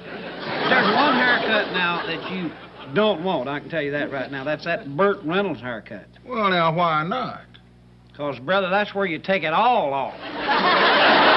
There's 0.68 0.94
one 0.96 1.14
haircut 1.14 1.72
now 1.72 2.04
that 2.06 2.32
you 2.32 2.50
don't 2.94 3.22
want. 3.22 3.48
I 3.48 3.60
can 3.60 3.68
tell 3.68 3.82
you 3.82 3.92
that 3.92 4.10
right 4.10 4.30
now. 4.32 4.42
That's 4.42 4.64
that 4.64 4.96
Burt 4.96 5.18
Reynolds 5.24 5.60
haircut. 5.60 6.06
Well, 6.26 6.50
now, 6.50 6.74
why 6.74 7.04
not? 7.04 7.42
Cause 8.16 8.38
brother, 8.40 8.68
that's 8.68 8.94
where 8.94 9.06
you 9.06 9.18
take 9.18 9.44
it 9.44 9.52
all 9.52 9.92
off. 9.92 10.14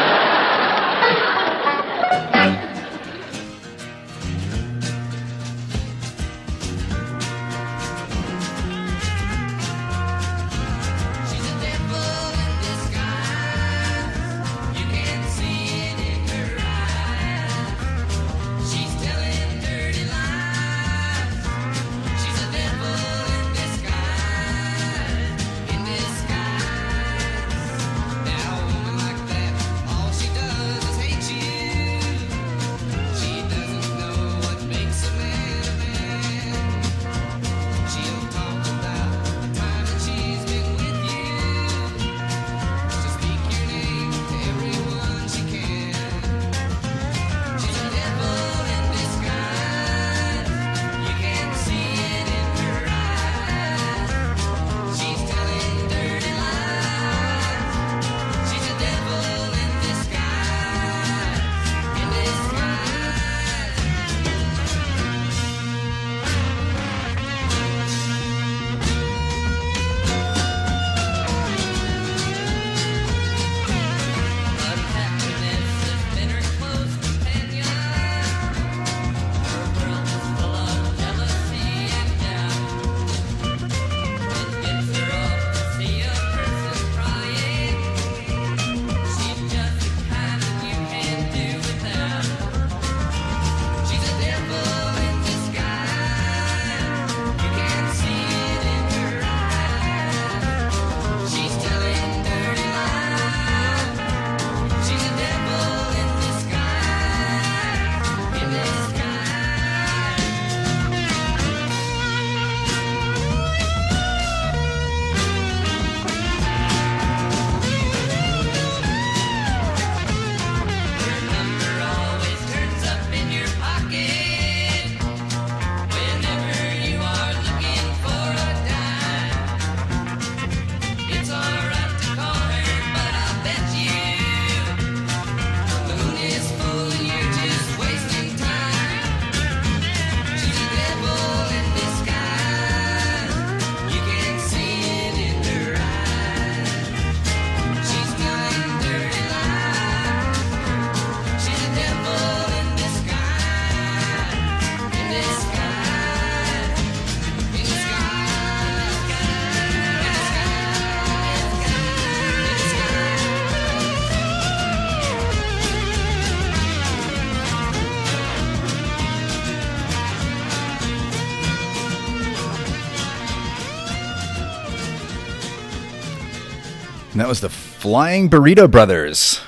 And 177.14 177.20
that 177.20 177.28
was 177.28 177.42
the 177.42 177.50
Flying 177.50 178.28
Burrito 178.28 178.70
Brothers 178.70 179.40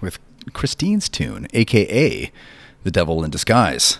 with 0.00 0.18
Christine's 0.54 1.06
tune, 1.06 1.48
aka 1.52 2.32
The 2.82 2.90
Devil 2.90 3.22
in 3.22 3.30
Disguise. 3.30 3.98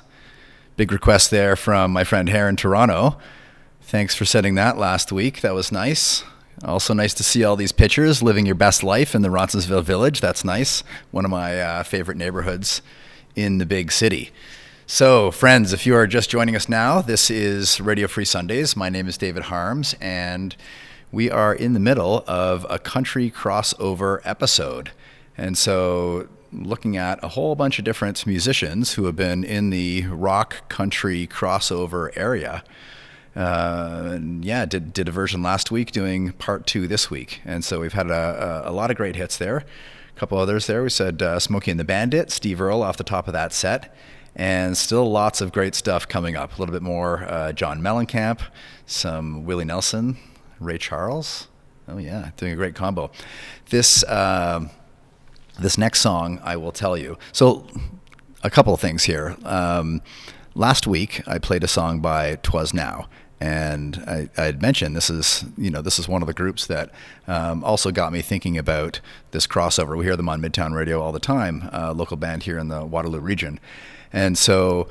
Big 0.78 0.90
request 0.90 1.30
there 1.30 1.54
from 1.54 1.90
my 1.90 2.02
friend 2.02 2.30
Hare 2.30 2.48
in 2.48 2.56
Toronto. 2.56 3.18
Thanks 3.82 4.14
for 4.14 4.24
setting 4.24 4.54
that 4.54 4.78
last 4.78 5.12
week. 5.12 5.42
That 5.42 5.52
was 5.52 5.70
nice. 5.70 6.24
Also, 6.64 6.94
nice 6.94 7.12
to 7.12 7.22
see 7.22 7.44
all 7.44 7.56
these 7.56 7.72
pictures 7.72 8.22
living 8.22 8.46
your 8.46 8.54
best 8.54 8.82
life 8.82 9.14
in 9.14 9.20
the 9.20 9.30
Roncesvalles 9.30 9.84
Village. 9.84 10.22
That's 10.22 10.42
nice. 10.42 10.82
One 11.10 11.26
of 11.26 11.30
my 11.30 11.60
uh, 11.60 11.82
favorite 11.82 12.16
neighborhoods 12.16 12.80
in 13.36 13.58
the 13.58 13.66
big 13.66 13.92
city. 13.92 14.30
So, 14.86 15.30
friends, 15.30 15.74
if 15.74 15.84
you 15.84 15.94
are 15.94 16.06
just 16.06 16.30
joining 16.30 16.56
us 16.56 16.70
now, 16.70 17.02
this 17.02 17.30
is 17.30 17.82
Radio 17.82 18.08
Free 18.08 18.24
Sundays. 18.24 18.78
My 18.78 18.88
name 18.88 19.08
is 19.08 19.18
David 19.18 19.42
Harmes, 19.42 19.94
and 20.00 20.56
we 21.12 21.30
are 21.30 21.54
in 21.54 21.72
the 21.72 21.80
middle 21.80 22.24
of 22.26 22.66
a 22.70 22.78
country 22.78 23.30
crossover 23.30 24.20
episode. 24.24 24.90
And 25.36 25.56
so, 25.58 26.28
looking 26.52 26.96
at 26.96 27.22
a 27.22 27.28
whole 27.28 27.54
bunch 27.54 27.78
of 27.78 27.84
different 27.84 28.26
musicians 28.26 28.94
who 28.94 29.04
have 29.04 29.16
been 29.16 29.44
in 29.44 29.70
the 29.70 30.06
rock 30.08 30.68
country 30.68 31.26
crossover 31.26 32.10
area. 32.16 32.64
Uh, 33.36 34.18
yeah, 34.40 34.66
did 34.66 34.92
did 34.92 35.08
a 35.08 35.12
version 35.12 35.42
last 35.42 35.70
week, 35.70 35.92
doing 35.92 36.32
part 36.32 36.66
two 36.66 36.88
this 36.88 37.10
week, 37.10 37.40
and 37.44 37.64
so 37.64 37.78
we've 37.78 37.92
had 37.92 38.10
a, 38.10 38.64
a, 38.66 38.70
a 38.70 38.72
lot 38.72 38.90
of 38.90 38.96
great 38.96 39.14
hits 39.14 39.38
there. 39.38 39.58
A 39.58 40.18
couple 40.18 40.36
others 40.36 40.66
there. 40.66 40.82
We 40.82 40.90
said 40.90 41.22
uh, 41.22 41.38
Smokey 41.38 41.70
and 41.70 41.78
the 41.78 41.84
Bandit, 41.84 42.32
Steve 42.32 42.60
Earle 42.60 42.82
off 42.82 42.96
the 42.96 43.04
top 43.04 43.28
of 43.28 43.32
that 43.32 43.52
set, 43.52 43.94
and 44.34 44.76
still 44.76 45.10
lots 45.10 45.40
of 45.40 45.52
great 45.52 45.76
stuff 45.76 46.08
coming 46.08 46.34
up. 46.34 46.56
A 46.56 46.60
little 46.60 46.72
bit 46.72 46.82
more 46.82 47.24
uh, 47.24 47.52
John 47.52 47.80
Mellencamp, 47.80 48.40
some 48.84 49.44
Willie 49.44 49.64
Nelson, 49.64 50.16
Ray 50.60 50.78
Charles. 50.78 51.48
Oh 51.88 51.98
yeah, 51.98 52.30
doing 52.36 52.52
a 52.52 52.56
great 52.56 52.74
combo. 52.76 53.10
This 53.70 54.04
um 54.08 54.70
this 55.58 55.76
next 55.76 56.00
song, 56.00 56.40
I 56.42 56.56
will 56.56 56.72
tell 56.72 56.96
you. 56.96 57.18
So, 57.32 57.66
a 58.42 58.48
couple 58.50 58.72
of 58.72 58.80
things 58.80 59.04
here. 59.04 59.36
Um, 59.44 60.00
last 60.54 60.86
week, 60.86 61.22
I 61.26 61.38
played 61.38 61.62
a 61.62 61.68
song 61.68 62.00
by 62.00 62.36
Twas 62.36 62.72
Now, 62.72 63.08
and 63.40 64.02
I, 64.06 64.30
had 64.40 64.62
mentioned 64.62 64.96
this 64.96 65.10
is 65.10 65.44
you 65.58 65.70
know 65.70 65.82
this 65.82 65.98
is 65.98 66.08
one 66.08 66.22
of 66.22 66.26
the 66.28 66.32
groups 66.34 66.66
that 66.66 66.90
um, 67.26 67.62
also 67.64 67.90
got 67.90 68.12
me 68.12 68.22
thinking 68.22 68.56
about 68.56 69.00
this 69.32 69.46
crossover. 69.46 69.96
We 69.98 70.04
hear 70.04 70.16
them 70.16 70.28
on 70.28 70.40
Midtown 70.40 70.72
Radio 70.74 71.02
all 71.02 71.12
the 71.12 71.20
time, 71.20 71.68
uh, 71.72 71.92
local 71.92 72.16
band 72.16 72.44
here 72.44 72.58
in 72.58 72.68
the 72.68 72.84
Waterloo 72.84 73.20
region, 73.20 73.60
and 74.12 74.38
so 74.38 74.88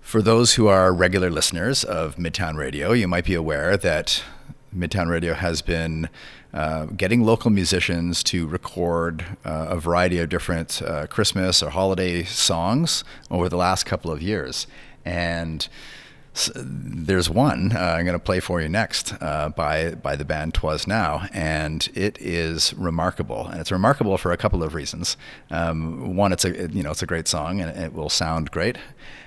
For 0.00 0.22
those 0.22 0.54
who 0.54 0.68
are 0.68 0.90
regular 0.90 1.28
listeners 1.28 1.84
of 1.84 2.16
Midtown 2.16 2.56
Radio, 2.56 2.92
you 2.92 3.06
might 3.06 3.26
be 3.26 3.34
aware 3.34 3.76
that 3.76 4.24
Midtown 4.76 5.08
Radio 5.08 5.34
has 5.34 5.62
been 5.62 6.08
uh, 6.52 6.86
getting 6.86 7.22
local 7.22 7.50
musicians 7.50 8.22
to 8.24 8.46
record 8.46 9.24
uh, 9.44 9.66
a 9.70 9.76
variety 9.76 10.18
of 10.18 10.28
different 10.28 10.82
uh, 10.82 11.06
Christmas 11.06 11.62
or 11.62 11.70
holiday 11.70 12.22
songs 12.24 13.04
over 13.30 13.48
the 13.48 13.56
last 13.56 13.84
couple 13.84 14.10
of 14.10 14.22
years. 14.22 14.66
And 15.04 15.68
s- 16.38 16.50
there's 16.54 17.28
one 17.28 17.72
uh, 17.74 17.78
I'm 17.78 18.04
going 18.04 18.18
to 18.18 18.24
play 18.24 18.40
for 18.40 18.60
you 18.60 18.68
next 18.68 19.14
uh, 19.20 19.48
by 19.50 19.94
by 19.94 20.16
the 20.16 20.24
band 20.24 20.54
Twas 20.54 20.86
Now, 20.86 21.26
and 21.32 21.88
it 21.94 22.18
is 22.20 22.72
remarkable, 22.74 23.46
and 23.46 23.60
it's 23.60 23.72
remarkable 23.72 24.16
for 24.18 24.32
a 24.32 24.36
couple 24.36 24.62
of 24.62 24.74
reasons. 24.74 25.16
Um, 25.50 26.16
one, 26.16 26.32
it's 26.32 26.44
a 26.44 26.70
you 26.70 26.82
know 26.82 26.90
it's 26.92 27.02
a 27.02 27.06
great 27.06 27.28
song, 27.28 27.60
and 27.60 27.76
it 27.76 27.92
will 27.92 28.10
sound 28.10 28.50
great. 28.50 28.76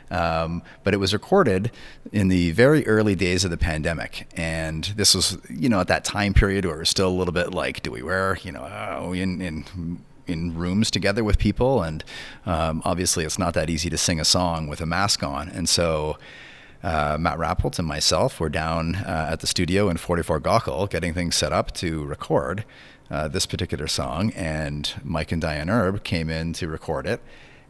Um, 0.09 0.62
but 0.84 0.93
it 0.93 0.97
was 0.97 1.14
recorded 1.14 1.72
in 2.12 2.28
the 2.28 2.51
very 2.51 2.86
early 2.86 3.16
days 3.16 3.45
of 3.45 3.51
the 3.51 3.57
pandemic, 3.57 4.28
and 4.36 4.84
this 4.97 5.16
was 5.16 5.38
you 5.49 5.70
know 5.70 5.80
at 5.80 5.88
that 5.88 6.03
time 6.03 6.34
period 6.34 6.66
where 6.66 6.76
we're 6.76 6.86
still 6.86 7.09
a 7.09 7.18
little 7.18 7.34
bit 7.34 7.53
like, 7.53 7.82
do 7.82 7.91
we 7.91 8.01
wear 8.01 8.38
you 8.43 8.51
know 8.51 8.64
uh, 8.64 9.12
in 9.14 9.41
in 9.41 10.03
in 10.28 10.55
rooms 10.55 10.91
together 10.91 11.24
with 11.24 11.38
people, 11.38 11.82
and 11.82 12.03
um, 12.45 12.82
obviously 12.86 13.24
it's 13.26 13.39
not 13.39 13.53
that 13.53 13.70
easy 13.70 13.89
to 13.89 13.97
sing 13.97 14.20
a 14.20 14.26
song 14.26 14.68
with 14.68 14.82
a 14.82 14.86
mask 14.86 15.24
on, 15.24 15.49
and 15.49 15.68
so. 15.70 16.18
Uh, 16.84 17.17
Matt 17.19 17.38
Rappelt 17.38 17.77
and 17.77 17.88
myself 17.88 18.39
were 18.39 18.49
down 18.49 18.95
uh, 18.95 19.29
at 19.32 19.39
the 19.39 19.47
studio 19.47 19.89
in 19.89 19.97
44 19.97 20.39
Gaukel 20.41 20.89
getting 20.89 21.13
things 21.13 21.36
set 21.36 21.53
up 21.53 21.71
to 21.75 22.03
record 22.05 22.65
uh, 23.11 23.27
this 23.27 23.45
particular 23.45 23.88
song, 23.88 24.32
and 24.32 24.93
Mike 25.03 25.32
and 25.32 25.41
Diane 25.41 25.69
Erb 25.69 26.03
came 26.03 26.29
in 26.29 26.53
to 26.53 26.67
record 26.67 27.05
it. 27.05 27.21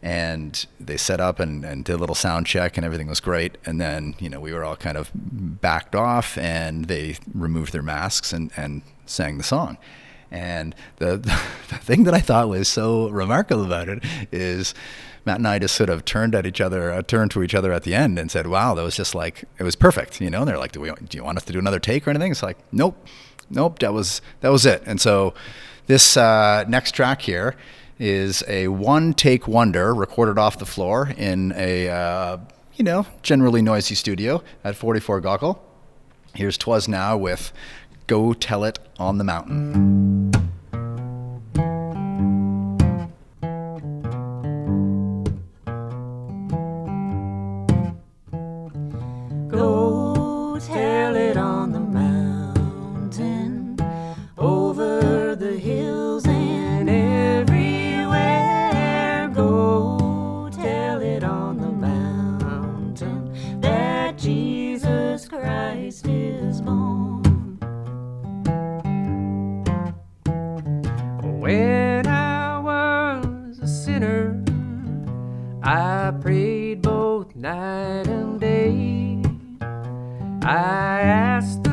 And 0.03 0.66
they 0.80 0.97
set 0.97 1.20
up 1.20 1.39
and, 1.39 1.64
and 1.64 1.86
did 1.86 1.93
a 1.93 1.97
little 1.97 2.16
sound 2.16 2.47
check, 2.47 2.76
and 2.78 2.86
everything 2.86 3.07
was 3.07 3.20
great. 3.20 3.57
And 3.66 3.80
then, 3.80 4.16
you 4.18 4.30
know, 4.30 4.39
we 4.39 4.51
were 4.51 4.64
all 4.64 4.76
kind 4.76 4.97
of 4.97 5.12
backed 5.14 5.95
off, 5.95 6.38
and 6.39 6.86
they 6.86 7.18
removed 7.36 7.72
their 7.72 7.84
masks 7.84 8.34
and, 8.34 8.51
and 8.55 8.82
sang 9.05 9.38
the 9.38 9.43
song. 9.43 9.78
And 10.32 10.74
the, 10.97 11.18
the 11.70 11.78
thing 11.78 12.05
that 12.05 12.14
I 12.14 12.20
thought 12.20 12.49
was 12.49 12.68
so 12.68 13.09
remarkable 13.09 13.66
about 13.66 13.89
it 13.89 14.03
is 14.32 14.74
Matt 15.26 15.38
and 15.38 15.48
I 15.48 15.60
just 15.60 15.76
sort 15.76 15.90
of 15.90 16.04
turned 16.04 16.34
at 16.34 16.46
each 16.46 16.60
other, 16.60 16.92
uh, 16.92 17.02
turned 17.04 17.32
to 17.32 17.44
each 17.44 17.54
other 17.54 17.72
at 17.72 17.84
the 17.84 17.94
end 17.94 18.18
and 18.18 18.32
said, 18.32 18.48
wow, 18.48 18.74
that 18.74 18.82
was 18.82 18.96
just 18.96 19.14
like, 19.14 19.44
it 19.60 19.64
was 19.64 19.76
perfect. 19.76 20.20
You 20.20 20.30
know, 20.30 20.40
and 20.40 20.48
they're 20.48 20.58
like, 20.58 20.72
do 20.72 20.82
we, 20.82 20.92
do 20.92 21.18
you 21.18 21.24
want 21.24 21.38
us 21.38 21.46
to 21.46 21.54
do 21.54 21.60
another 21.60 21.80
take 21.80 22.08
or 22.08 22.10
anything? 22.10 22.32
It's 22.32 22.44
like, 22.44 22.58
nope, 22.72 23.06
nope, 23.50 23.80
that 23.80 23.94
was, 23.94 24.22
that 24.42 24.50
was 24.50 24.66
it. 24.66 24.82
And 24.86 25.00
so 25.00 25.34
this 25.88 26.18
uh, 26.18 26.66
next 26.68 26.94
track 26.94 27.22
here 27.22 27.56
is 28.00 28.44
a 28.48 28.68
one 28.68 29.14
take 29.14 29.48
wonder 29.48 29.94
recorded 29.94 30.40
off 30.40 30.58
the 30.58 30.66
floor 30.66 31.14
in 31.18 31.54
a, 31.56 31.88
uh, 31.90 32.38
you 32.76 32.84
know, 32.84 33.06
generally 33.22 33.62
noisy 33.62 33.94
studio 33.94 34.44
at 34.64 34.76
44 34.76 35.22
Gaukel. 35.22 35.60
Here's 36.34 36.58
Twas 36.58 36.88
Now 36.88 37.18
with 37.18 37.52
Go 38.08 38.34
Tell 38.34 38.64
It 38.64 38.80
on 38.98 39.18
the 39.20 39.24
Mountain. 39.24 40.51
Go 49.52 50.58
tell 50.60 51.16
it 51.18 51.36
on 51.36 51.74
the 51.74 51.80
mountain, 51.82 53.78
over 54.38 55.36
the 55.36 55.60
hills 55.60 56.26
and 56.26 56.89
everywhere. 56.89 58.10
Go 59.36 60.49
tell 60.54 61.02
it 61.02 61.26
on 61.26 61.58
the 61.58 61.70
mountain 61.70 63.34
that 63.60 64.18
Jesus 64.18 65.28
Christ 65.28 66.08
is 66.08 66.62
born. 66.62 67.60
When 71.41 72.08
I 72.08 72.58
was 72.60 73.60
a 73.60 73.68
sinner, 73.68 74.41
I 75.62 76.12
prayed 76.22 76.82
both 76.82 77.36
night 77.36 78.08
and. 78.08 78.21
I 80.44 81.02
asked 81.02 81.71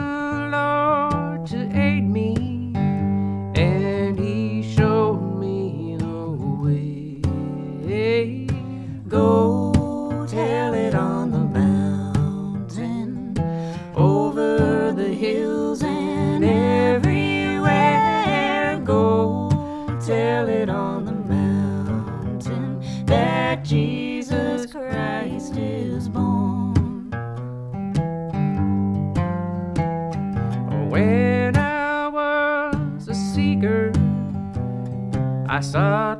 I 35.59 35.61
sought 35.61 36.18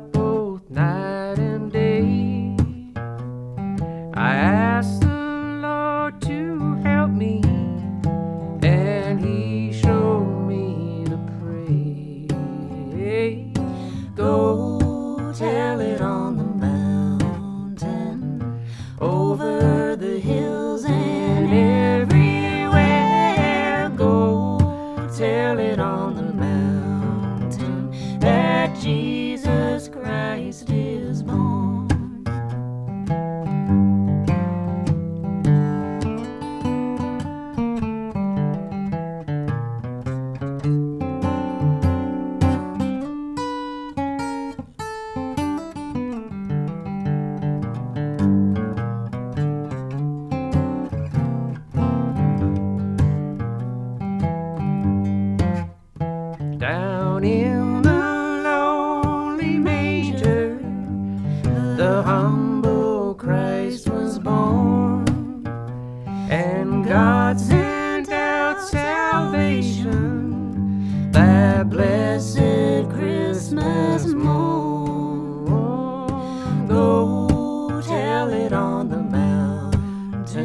Go 76.79 77.81
tell 77.81 78.31
it 78.31 78.53
on 78.53 78.87
the 78.87 79.01
mountain, 79.01 80.37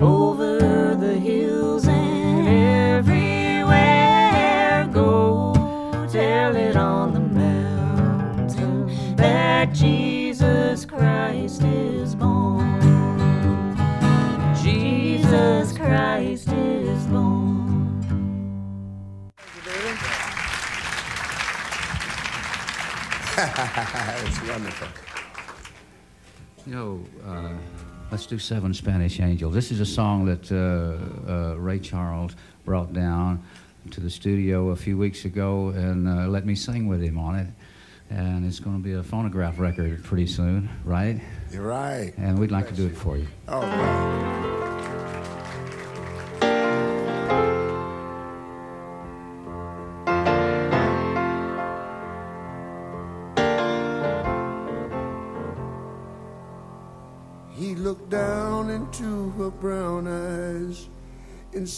over 0.00 0.96
the 0.96 1.14
hills 1.14 1.86
and 1.86 2.48
everywhere. 2.98 3.70
Go 4.92 5.54
tell 6.10 6.56
it 6.56 6.74
on 6.74 7.12
the 7.14 7.20
mountain 7.20 9.14
that 9.14 9.72
Jesus 9.72 10.84
Christ 10.84 11.62
is 11.62 12.16
born. 12.16 12.80
Jesus 14.60 15.72
Christ 15.72 16.48
is 16.48 17.06
born. 17.06 18.02
it's 23.36 24.42
wonderful. 24.48 25.01
You 26.66 26.74
know, 26.74 27.00
uh, 27.26 27.54
let's 28.10 28.26
do 28.26 28.38
Seven 28.38 28.72
Spanish 28.72 29.18
Angels. 29.18 29.52
This 29.52 29.72
is 29.72 29.80
a 29.80 29.86
song 29.86 30.26
that 30.26 30.52
uh, 30.52 31.30
uh, 31.30 31.54
Ray 31.56 31.80
Charles 31.80 32.36
brought 32.64 32.92
down 32.92 33.42
to 33.90 34.00
the 34.00 34.10
studio 34.10 34.70
a 34.70 34.76
few 34.76 34.96
weeks 34.96 35.24
ago 35.24 35.70
and 35.70 36.08
uh, 36.08 36.28
let 36.28 36.46
me 36.46 36.54
sing 36.54 36.86
with 36.86 37.02
him 37.02 37.18
on 37.18 37.34
it. 37.34 37.48
And 38.10 38.44
it's 38.46 38.60
going 38.60 38.76
to 38.76 38.82
be 38.82 38.92
a 38.92 39.02
phonograph 39.02 39.58
record 39.58 40.04
pretty 40.04 40.26
soon, 40.26 40.68
right? 40.84 41.20
You're 41.50 41.66
right. 41.66 42.12
And 42.16 42.38
we'd 42.38 42.52
like 42.52 42.68
to 42.68 42.74
do 42.74 42.86
it 42.86 42.96
for 42.96 43.16
you. 43.16 43.26
All 43.48 43.62
right. 43.62 44.51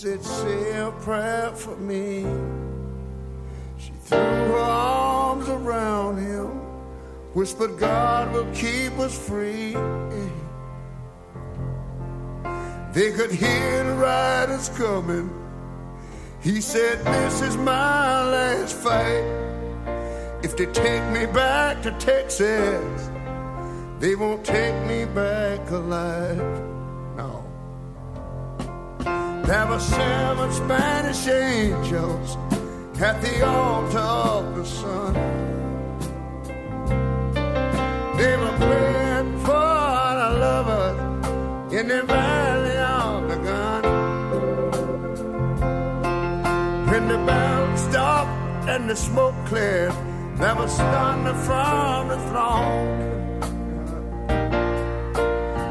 Said, 0.04 0.22
Say 0.22 0.78
a 0.80 0.90
prayer 0.90 1.50
for 1.52 1.76
me. 1.76 2.26
She 3.78 3.92
threw 4.02 4.18
her 4.18 4.58
arms 4.58 5.48
around 5.48 6.18
him, 6.18 6.48
whispered, 7.32 7.78
God 7.78 8.30
will 8.34 8.50
keep 8.52 8.92
us 8.98 9.16
free. 9.16 9.72
They 12.92 13.12
could 13.12 13.32
hear 13.32 13.84
the 13.84 13.94
riders 13.94 14.68
coming. 14.76 15.30
He 16.42 16.60
said, 16.60 17.02
This 17.06 17.40
is 17.40 17.56
my 17.56 18.30
last 18.30 18.74
fight. 18.76 19.24
If 20.42 20.54
they 20.58 20.66
take 20.66 21.04
me 21.12 21.24
back 21.24 21.82
to 21.82 21.90
Texas, 21.92 23.10
they 24.00 24.14
won't 24.16 24.44
take 24.44 24.76
me 24.86 25.06
back 25.06 25.70
alive. 25.70 26.73
There 29.46 29.66
were 29.66 29.78
seven 29.78 30.52
Spanish 30.52 31.26
angels 31.28 32.38
at 32.98 33.20
the 33.20 33.44
altar 33.44 33.98
of 33.98 34.56
the 34.56 34.64
sun. 34.64 35.12
They 38.16 38.36
were 38.38 38.56
praying 38.56 39.38
for 39.40 40.06
the 40.22 40.30
lovers 40.44 41.74
in 41.74 41.88
the 41.88 42.02
valley 42.04 42.78
of 42.78 43.28
the 43.28 43.36
gun. 43.48 43.82
When 46.88 47.08
the 47.08 47.18
bell 47.26 47.76
stopped 47.76 48.68
and 48.70 48.88
the 48.88 48.96
smoke 48.96 49.36
cleared, 49.44 49.92
there 50.36 50.54
was 50.56 50.74
thunder 50.78 51.34
from 51.34 52.08
the 52.08 52.18
throne. 52.28 52.88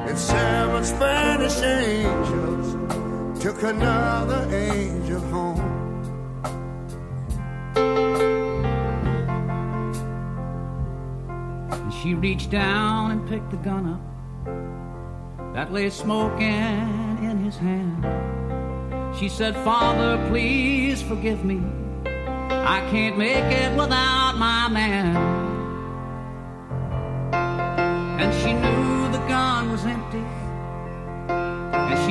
And 0.07 0.19
seven 0.19 0.83
Spanish 0.85 1.57
angels 1.59 2.52
took 3.43 3.61
another 3.63 4.47
angel 4.55 5.19
home. 5.19 5.59
And 11.69 11.93
she 11.93 12.13
reached 12.13 12.51
down 12.51 13.11
and 13.11 13.27
picked 13.27 13.51
the 13.51 13.57
gun 13.57 13.85
up 13.95 15.53
that 15.53 15.73
lay 15.73 15.89
smoking 15.89 17.19
in 17.21 17.37
his 17.43 17.57
hand. 17.57 18.07
She 19.19 19.27
said, 19.27 19.55
Father, 19.57 20.25
please 20.29 21.01
forgive 21.01 21.43
me. 21.43 21.61
I 22.05 22.79
can't 22.91 23.17
make 23.17 23.43
it 23.43 23.75
without 23.75 24.37
my 24.37 24.69
man. 24.69 25.17
And 28.21 28.33
she 28.41 28.62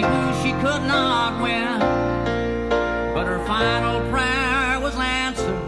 she 0.02 0.08
knew 0.08 0.42
she 0.42 0.52
could 0.62 0.82
not 0.82 1.40
win. 1.40 1.78
But 3.14 3.26
her 3.26 3.44
final 3.46 4.00
prayer 4.10 4.80
was 4.80 4.96
answered 4.96 5.62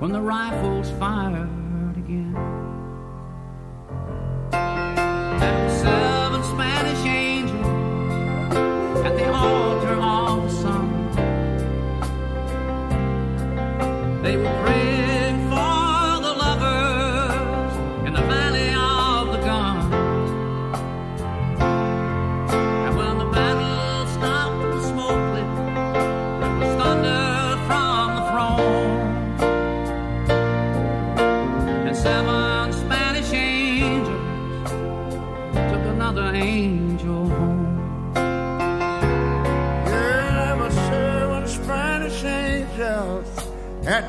when 0.00 0.12
the 0.12 0.20
rifles 0.20 0.90
fired 0.98 1.61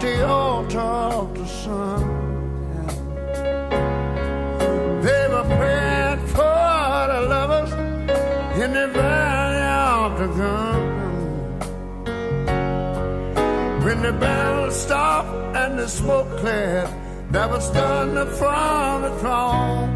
the 0.03 0.27
altar 0.27 0.79
of 0.79 1.33
the 1.39 1.47
sun. 1.47 2.03
They 5.05 5.23
were 5.33 5.47
praying 5.57 6.21
for 6.35 6.97
the 7.13 7.21
lovers 7.33 7.71
in 8.61 8.69
the 8.79 8.87
valley 8.99 9.63
of 9.95 10.09
the 10.21 10.27
gun. 10.39 10.81
When 13.85 14.01
the 14.01 14.13
battle 14.23 14.71
stopped 14.71 15.55
and 15.55 15.79
the 15.79 15.87
smoke 15.87 16.29
cleared, 16.41 16.89
there 17.31 17.47
was 17.47 17.69
thunder 17.69 18.25
from 18.39 19.01
the 19.03 19.11
throne. 19.21 19.89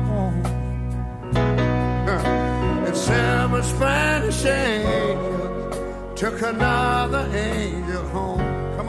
And 2.87 2.95
seven 2.95 3.63
Spanish 3.63 4.45
angels 4.45 5.75
took 6.15 6.41
another 6.41 7.23
angel 7.35 8.03
home. 8.15 8.46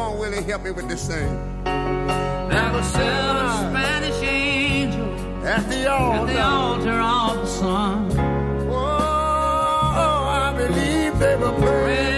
On, 0.09 0.19
Willie, 0.19 0.43
help 0.43 0.63
me 0.63 0.71
with 0.71 0.89
this 0.89 1.07
thing. 1.07 1.29
There 1.65 2.73
were 2.73 2.83
seven 2.83 3.71
Spanish 3.71 4.23
angels 4.23 5.45
at 5.45 5.69
the 5.69 5.91
altar, 5.91 6.31
at 6.31 6.35
the 6.35 6.41
altar 6.43 7.01
of 7.01 7.37
the 7.43 7.47
sun. 7.47 8.13
Oh, 8.71 8.77
I 10.43 10.55
believe 10.57 11.19
they 11.19 11.37
were 11.37 11.53
praying 11.53 12.18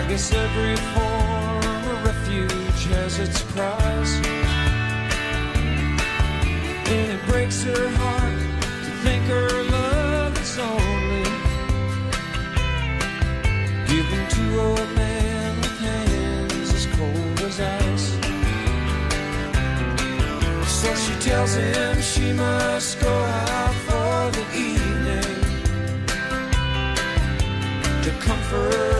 I 0.00 0.08
guess 0.08 0.32
every 0.32 0.76
form 0.94 1.92
of 1.92 2.04
refuge 2.06 2.86
has 2.94 3.18
its 3.18 3.42
price. 3.52 4.14
And 6.88 7.12
it 7.12 7.22
breaks 7.28 7.62
her 7.64 7.88
heart 8.00 8.38
to 8.84 8.90
think 9.04 9.24
her 9.24 9.62
love 9.62 10.40
is 10.40 10.58
only 10.58 11.24
given 13.92 14.22
to 14.36 14.44
a 14.60 14.86
man 14.96 15.56
with 15.60 15.78
hands 15.80 16.74
as 16.74 16.86
cold 16.96 17.40
as 17.42 17.60
ice. 17.60 18.08
So 20.80 20.94
she 20.94 21.14
tells 21.20 21.54
him 21.56 22.00
she 22.00 22.32
must 22.32 22.98
go 23.02 23.12
out 23.12 23.74
for 23.86 24.30
the 24.32 24.46
evening 24.56 25.36
to 28.02 28.10
comfort 28.18 28.99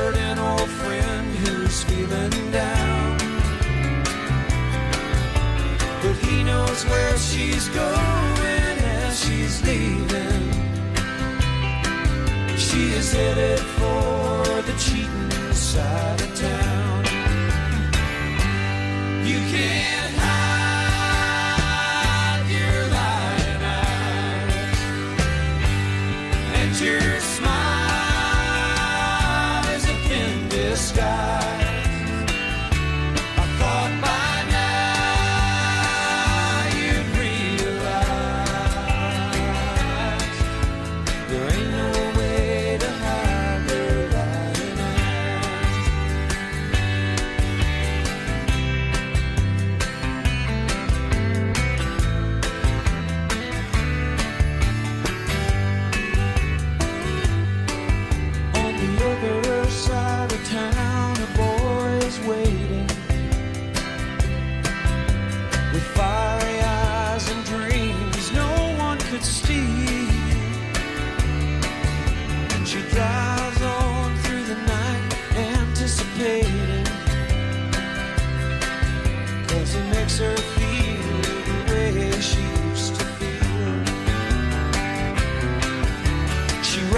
coming 2.11 2.51
down. 2.51 3.19
But 6.03 6.17
he 6.27 6.43
knows 6.43 6.85
where 6.87 7.17
she's 7.19 7.69
going 7.69 8.77
as 8.99 9.21
she's 9.25 9.63
leaving. 9.65 10.45
She 12.57 12.83
is 12.99 13.13
headed 13.13 13.61
for 13.79 14.63
the 14.69 14.75
cheating 14.85 15.53
side 15.53 16.21
of 16.21 16.35
town. 16.35 17.05
You 19.25 19.39
can't. 19.53 20.00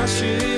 nasci. 0.03 0.52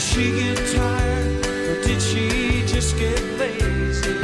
Did 0.00 0.08
she 0.08 0.32
get 0.32 0.56
tired 0.74 1.46
or 1.46 1.82
did 1.82 2.00
she 2.00 2.64
just 2.66 2.96
get 2.98 3.22
lazy? 3.38 4.14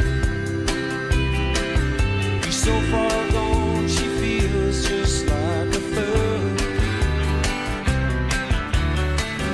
Be 2.41 2.51
so 2.51 2.81
far 2.89 3.29
gone, 3.29 3.87
she 3.87 4.07
feels 4.19 4.87
just 4.87 5.27
like 5.27 5.69
a 5.69 5.81
thug. 5.93 6.59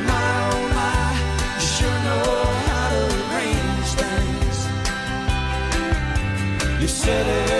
My 0.07 0.31
oh 0.53 0.63
my, 0.77 1.11
you 1.55 1.65
sure 1.75 1.99
know 2.07 2.35
how 2.67 2.87
to 2.95 3.01
arrange 3.19 3.91
things. 3.99 4.57
You 6.81 6.87
said 6.87 7.27
it. 7.27 7.52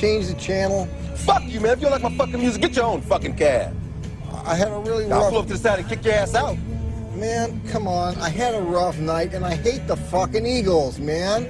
Change 0.00 0.28
the 0.28 0.34
channel? 0.34 0.86
Fuck 1.14 1.42
you, 1.46 1.60
man. 1.60 1.72
If 1.72 1.80
you 1.80 1.88
don't 1.88 2.02
like 2.02 2.10
my 2.10 2.16
fucking 2.16 2.40
music, 2.40 2.62
get 2.62 2.74
your 2.74 2.86
own 2.86 3.02
fucking 3.02 3.36
cab. 3.36 3.76
I 4.46 4.54
had 4.54 4.68
a 4.68 4.78
really 4.78 5.04
rough... 5.04 5.24
I'll 5.24 5.30
pull 5.30 5.38
up 5.40 5.46
to 5.48 5.52
the 5.52 5.58
side 5.58 5.78
and 5.78 5.88
kick 5.88 6.02
your 6.04 6.14
ass 6.14 6.34
out. 6.34 6.56
Man, 7.14 7.60
come 7.68 7.86
on. 7.86 8.16
I 8.16 8.30
had 8.30 8.54
a 8.54 8.62
rough 8.62 8.98
night, 8.98 9.34
and 9.34 9.44
I 9.44 9.54
hate 9.54 9.86
the 9.86 9.96
fucking 9.96 10.46
Eagles, 10.46 10.98
man. 10.98 11.44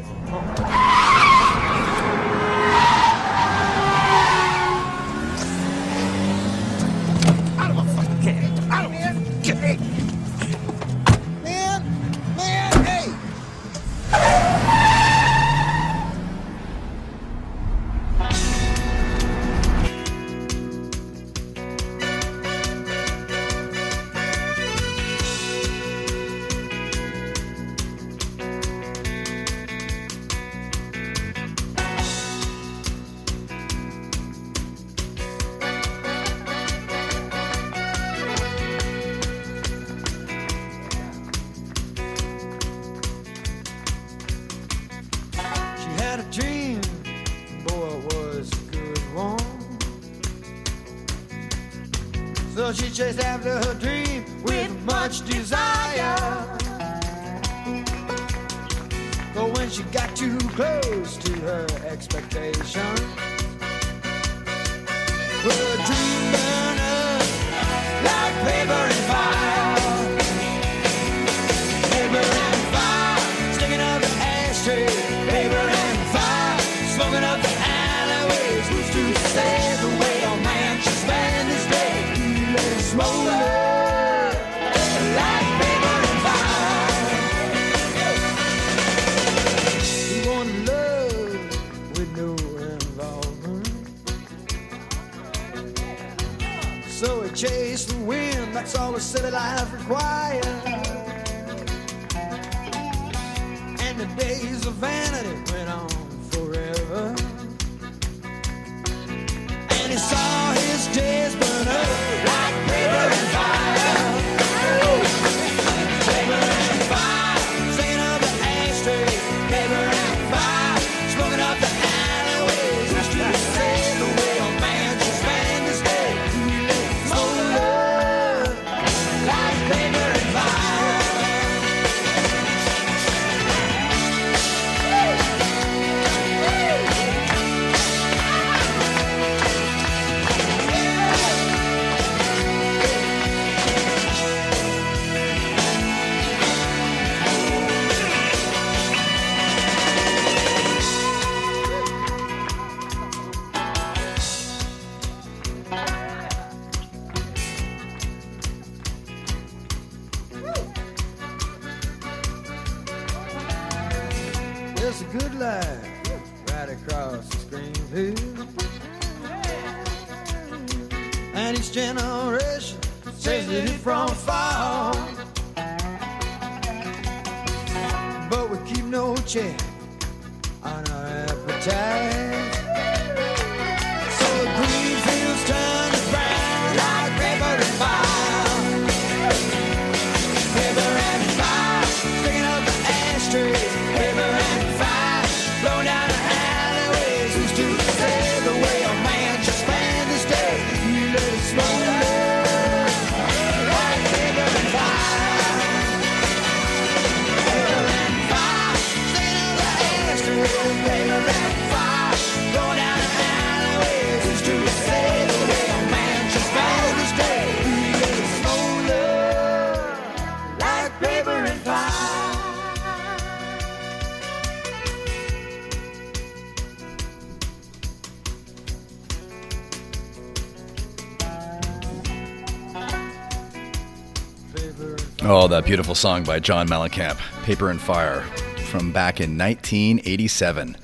Oh, 235.32 235.46
that 235.46 235.64
beautiful 235.64 235.94
song 235.94 236.24
by 236.24 236.40
John 236.40 236.66
Mellencamp, 236.66 237.16
Paper 237.44 237.70
and 237.70 237.80
Fire, 237.80 238.22
from 238.64 238.90
back 238.90 239.20
in 239.20 239.38
1987. 239.38 240.76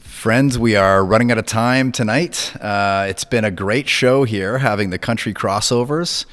Friends, 0.00 0.58
we 0.58 0.76
are 0.76 1.02
running 1.02 1.32
out 1.32 1.38
of 1.38 1.46
time 1.46 1.90
tonight. 1.90 2.54
Uh, 2.60 3.06
it's 3.08 3.24
been 3.24 3.42
a 3.42 3.50
great 3.50 3.88
show 3.88 4.24
here, 4.24 4.58
having 4.58 4.90
the 4.90 4.98
country 4.98 5.32
crossovers. 5.32 6.26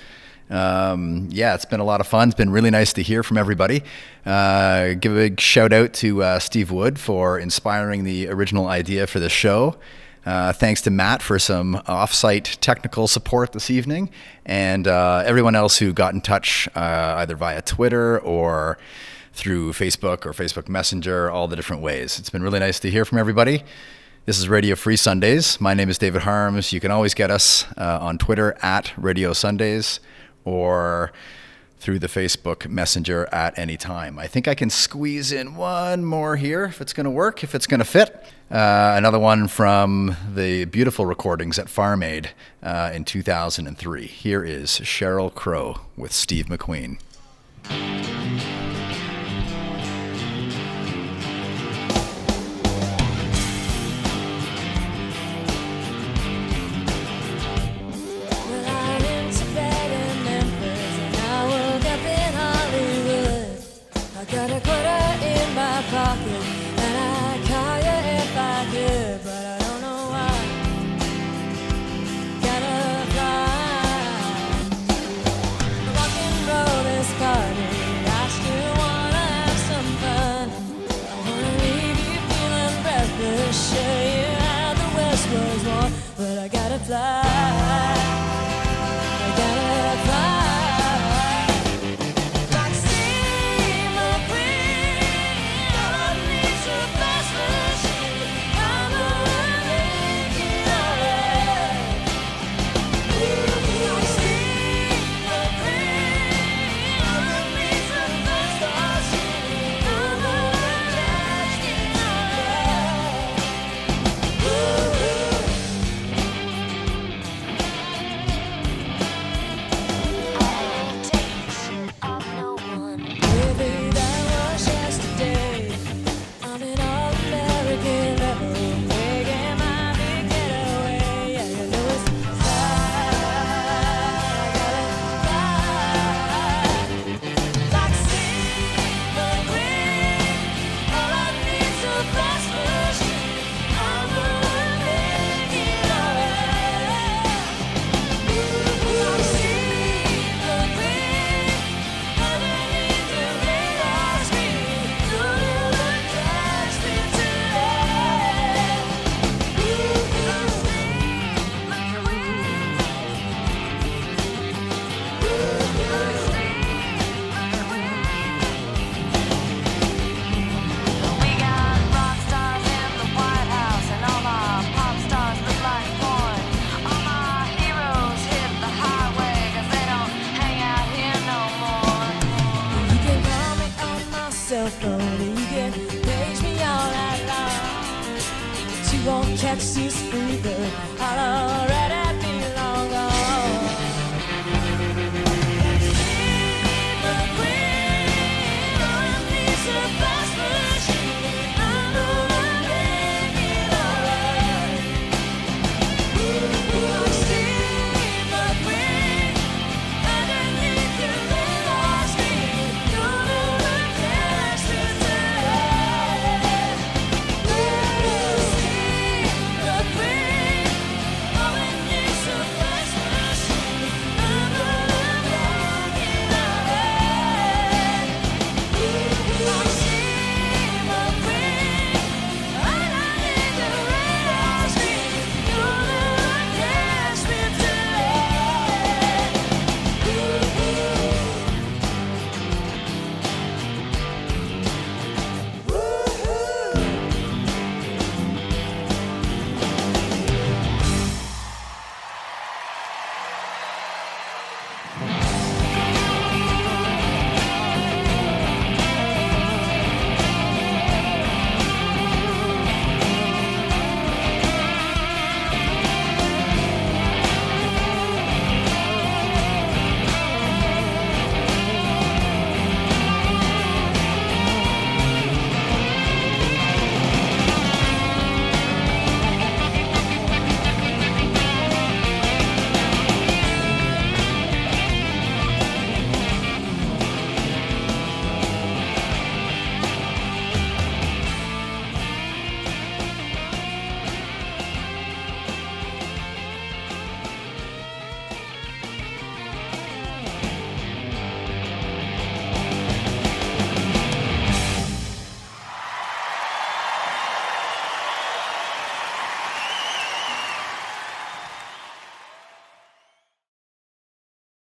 Um, 0.50 1.30
yeah, 1.32 1.56
it's 1.56 1.64
been 1.64 1.80
a 1.80 1.86
lot 1.86 2.02
of 2.02 2.08
fun. 2.08 2.28
It's 2.28 2.36
been 2.36 2.50
really 2.50 2.70
nice 2.70 2.92
to 2.92 3.02
hear 3.02 3.24
from 3.24 3.38
everybody. 3.38 3.82
Uh, 4.26 4.96
give 4.96 5.14
a 5.14 5.30
big 5.30 5.40
shout 5.40 5.72
out 5.72 5.94
to 5.94 6.22
uh, 6.24 6.40
Steve 6.40 6.70
Wood 6.70 7.00
for 7.00 7.40
inspiring 7.40 8.04
the 8.04 8.28
original 8.28 8.68
idea 8.68 9.08
for 9.08 9.22
the 9.22 9.30
show. 9.30 9.78
Uh, 10.26 10.54
thanks 10.54 10.82
to 10.82 10.92
Matt 10.92 11.22
for 11.22 11.40
some 11.40 11.82
offsite 11.88 12.58
technical 12.62 13.08
support 13.08 13.54
this 13.54 13.72
evening, 13.72 14.12
and 14.46 14.88
uh, 14.88 15.24
everyone 15.26 15.56
else 15.56 15.80
who 15.80 15.94
got 15.94 16.14
in 16.14 16.22
touch 16.22 16.70
uh, 16.76 17.16
either 17.18 17.36
via 17.36 17.62
Twitter 17.62 18.20
or 18.20 18.78
through 19.34 19.74
Facebook 19.74 20.26
or 20.26 20.34
Facebook 20.34 20.70
Messenger, 20.70 21.32
all 21.32 21.48
the 21.48 21.56
different 21.56 21.82
ways. 21.82 22.20
It's 22.20 22.30
been 22.30 22.44
really 22.44 22.60
nice 22.60 22.80
to 22.82 22.92
hear 22.92 23.04
from 23.04 23.18
everybody. 23.18 23.64
This 24.26 24.38
is 24.38 24.48
Radio 24.48 24.76
Free 24.76 24.96
Sundays. 24.96 25.60
My 25.60 25.74
name 25.74 25.90
is 25.90 25.98
David 25.98 26.22
Harmes. 26.22 26.72
You 26.72 26.80
can 26.80 26.92
always 26.92 27.16
get 27.16 27.32
us 27.32 27.66
uh, 27.76 27.98
on 28.00 28.20
Twitter 28.20 28.56
at 28.62 28.96
Radio 28.98 29.34
Sundays 29.34 30.00
or 30.46 31.12
through 31.82 31.98
the 31.98 32.08
Facebook 32.08 32.70
Messenger 32.70 33.28
at 33.32 33.58
any 33.58 33.76
time. 33.76 34.20
I 34.20 34.28
think 34.28 34.48
I 34.48 34.54
can 34.54 34.70
squeeze 34.70 35.32
in 35.32 35.56
one 35.56 36.06
more 36.06 36.36
here 36.36 36.66
if 36.66 36.80
it's 36.80 36.94
going 36.94 37.06
to 37.06 37.10
work, 37.10 37.44
if 37.44 37.56
it's 37.56 37.66
going 37.66 37.80
to 37.80 37.86
fit. 37.86 38.24
Uh, 38.52 38.94
another 38.96 39.18
one 39.18 39.48
from 39.48 40.16
the 40.36 40.66
beautiful 40.66 41.08
recordings 41.08 41.58
at 41.58 41.70
Farm 41.70 42.04
Aid 42.04 42.30
uh, 42.62 42.92
in 42.94 43.04
2003. 43.04 44.06
Here 44.06 44.44
is 44.44 44.70
Sheryl 44.70 45.34
Crow 45.34 45.82
with 45.98 46.12
Steve 46.12 46.46
McQueen. 46.46 47.00
love. 86.92 87.31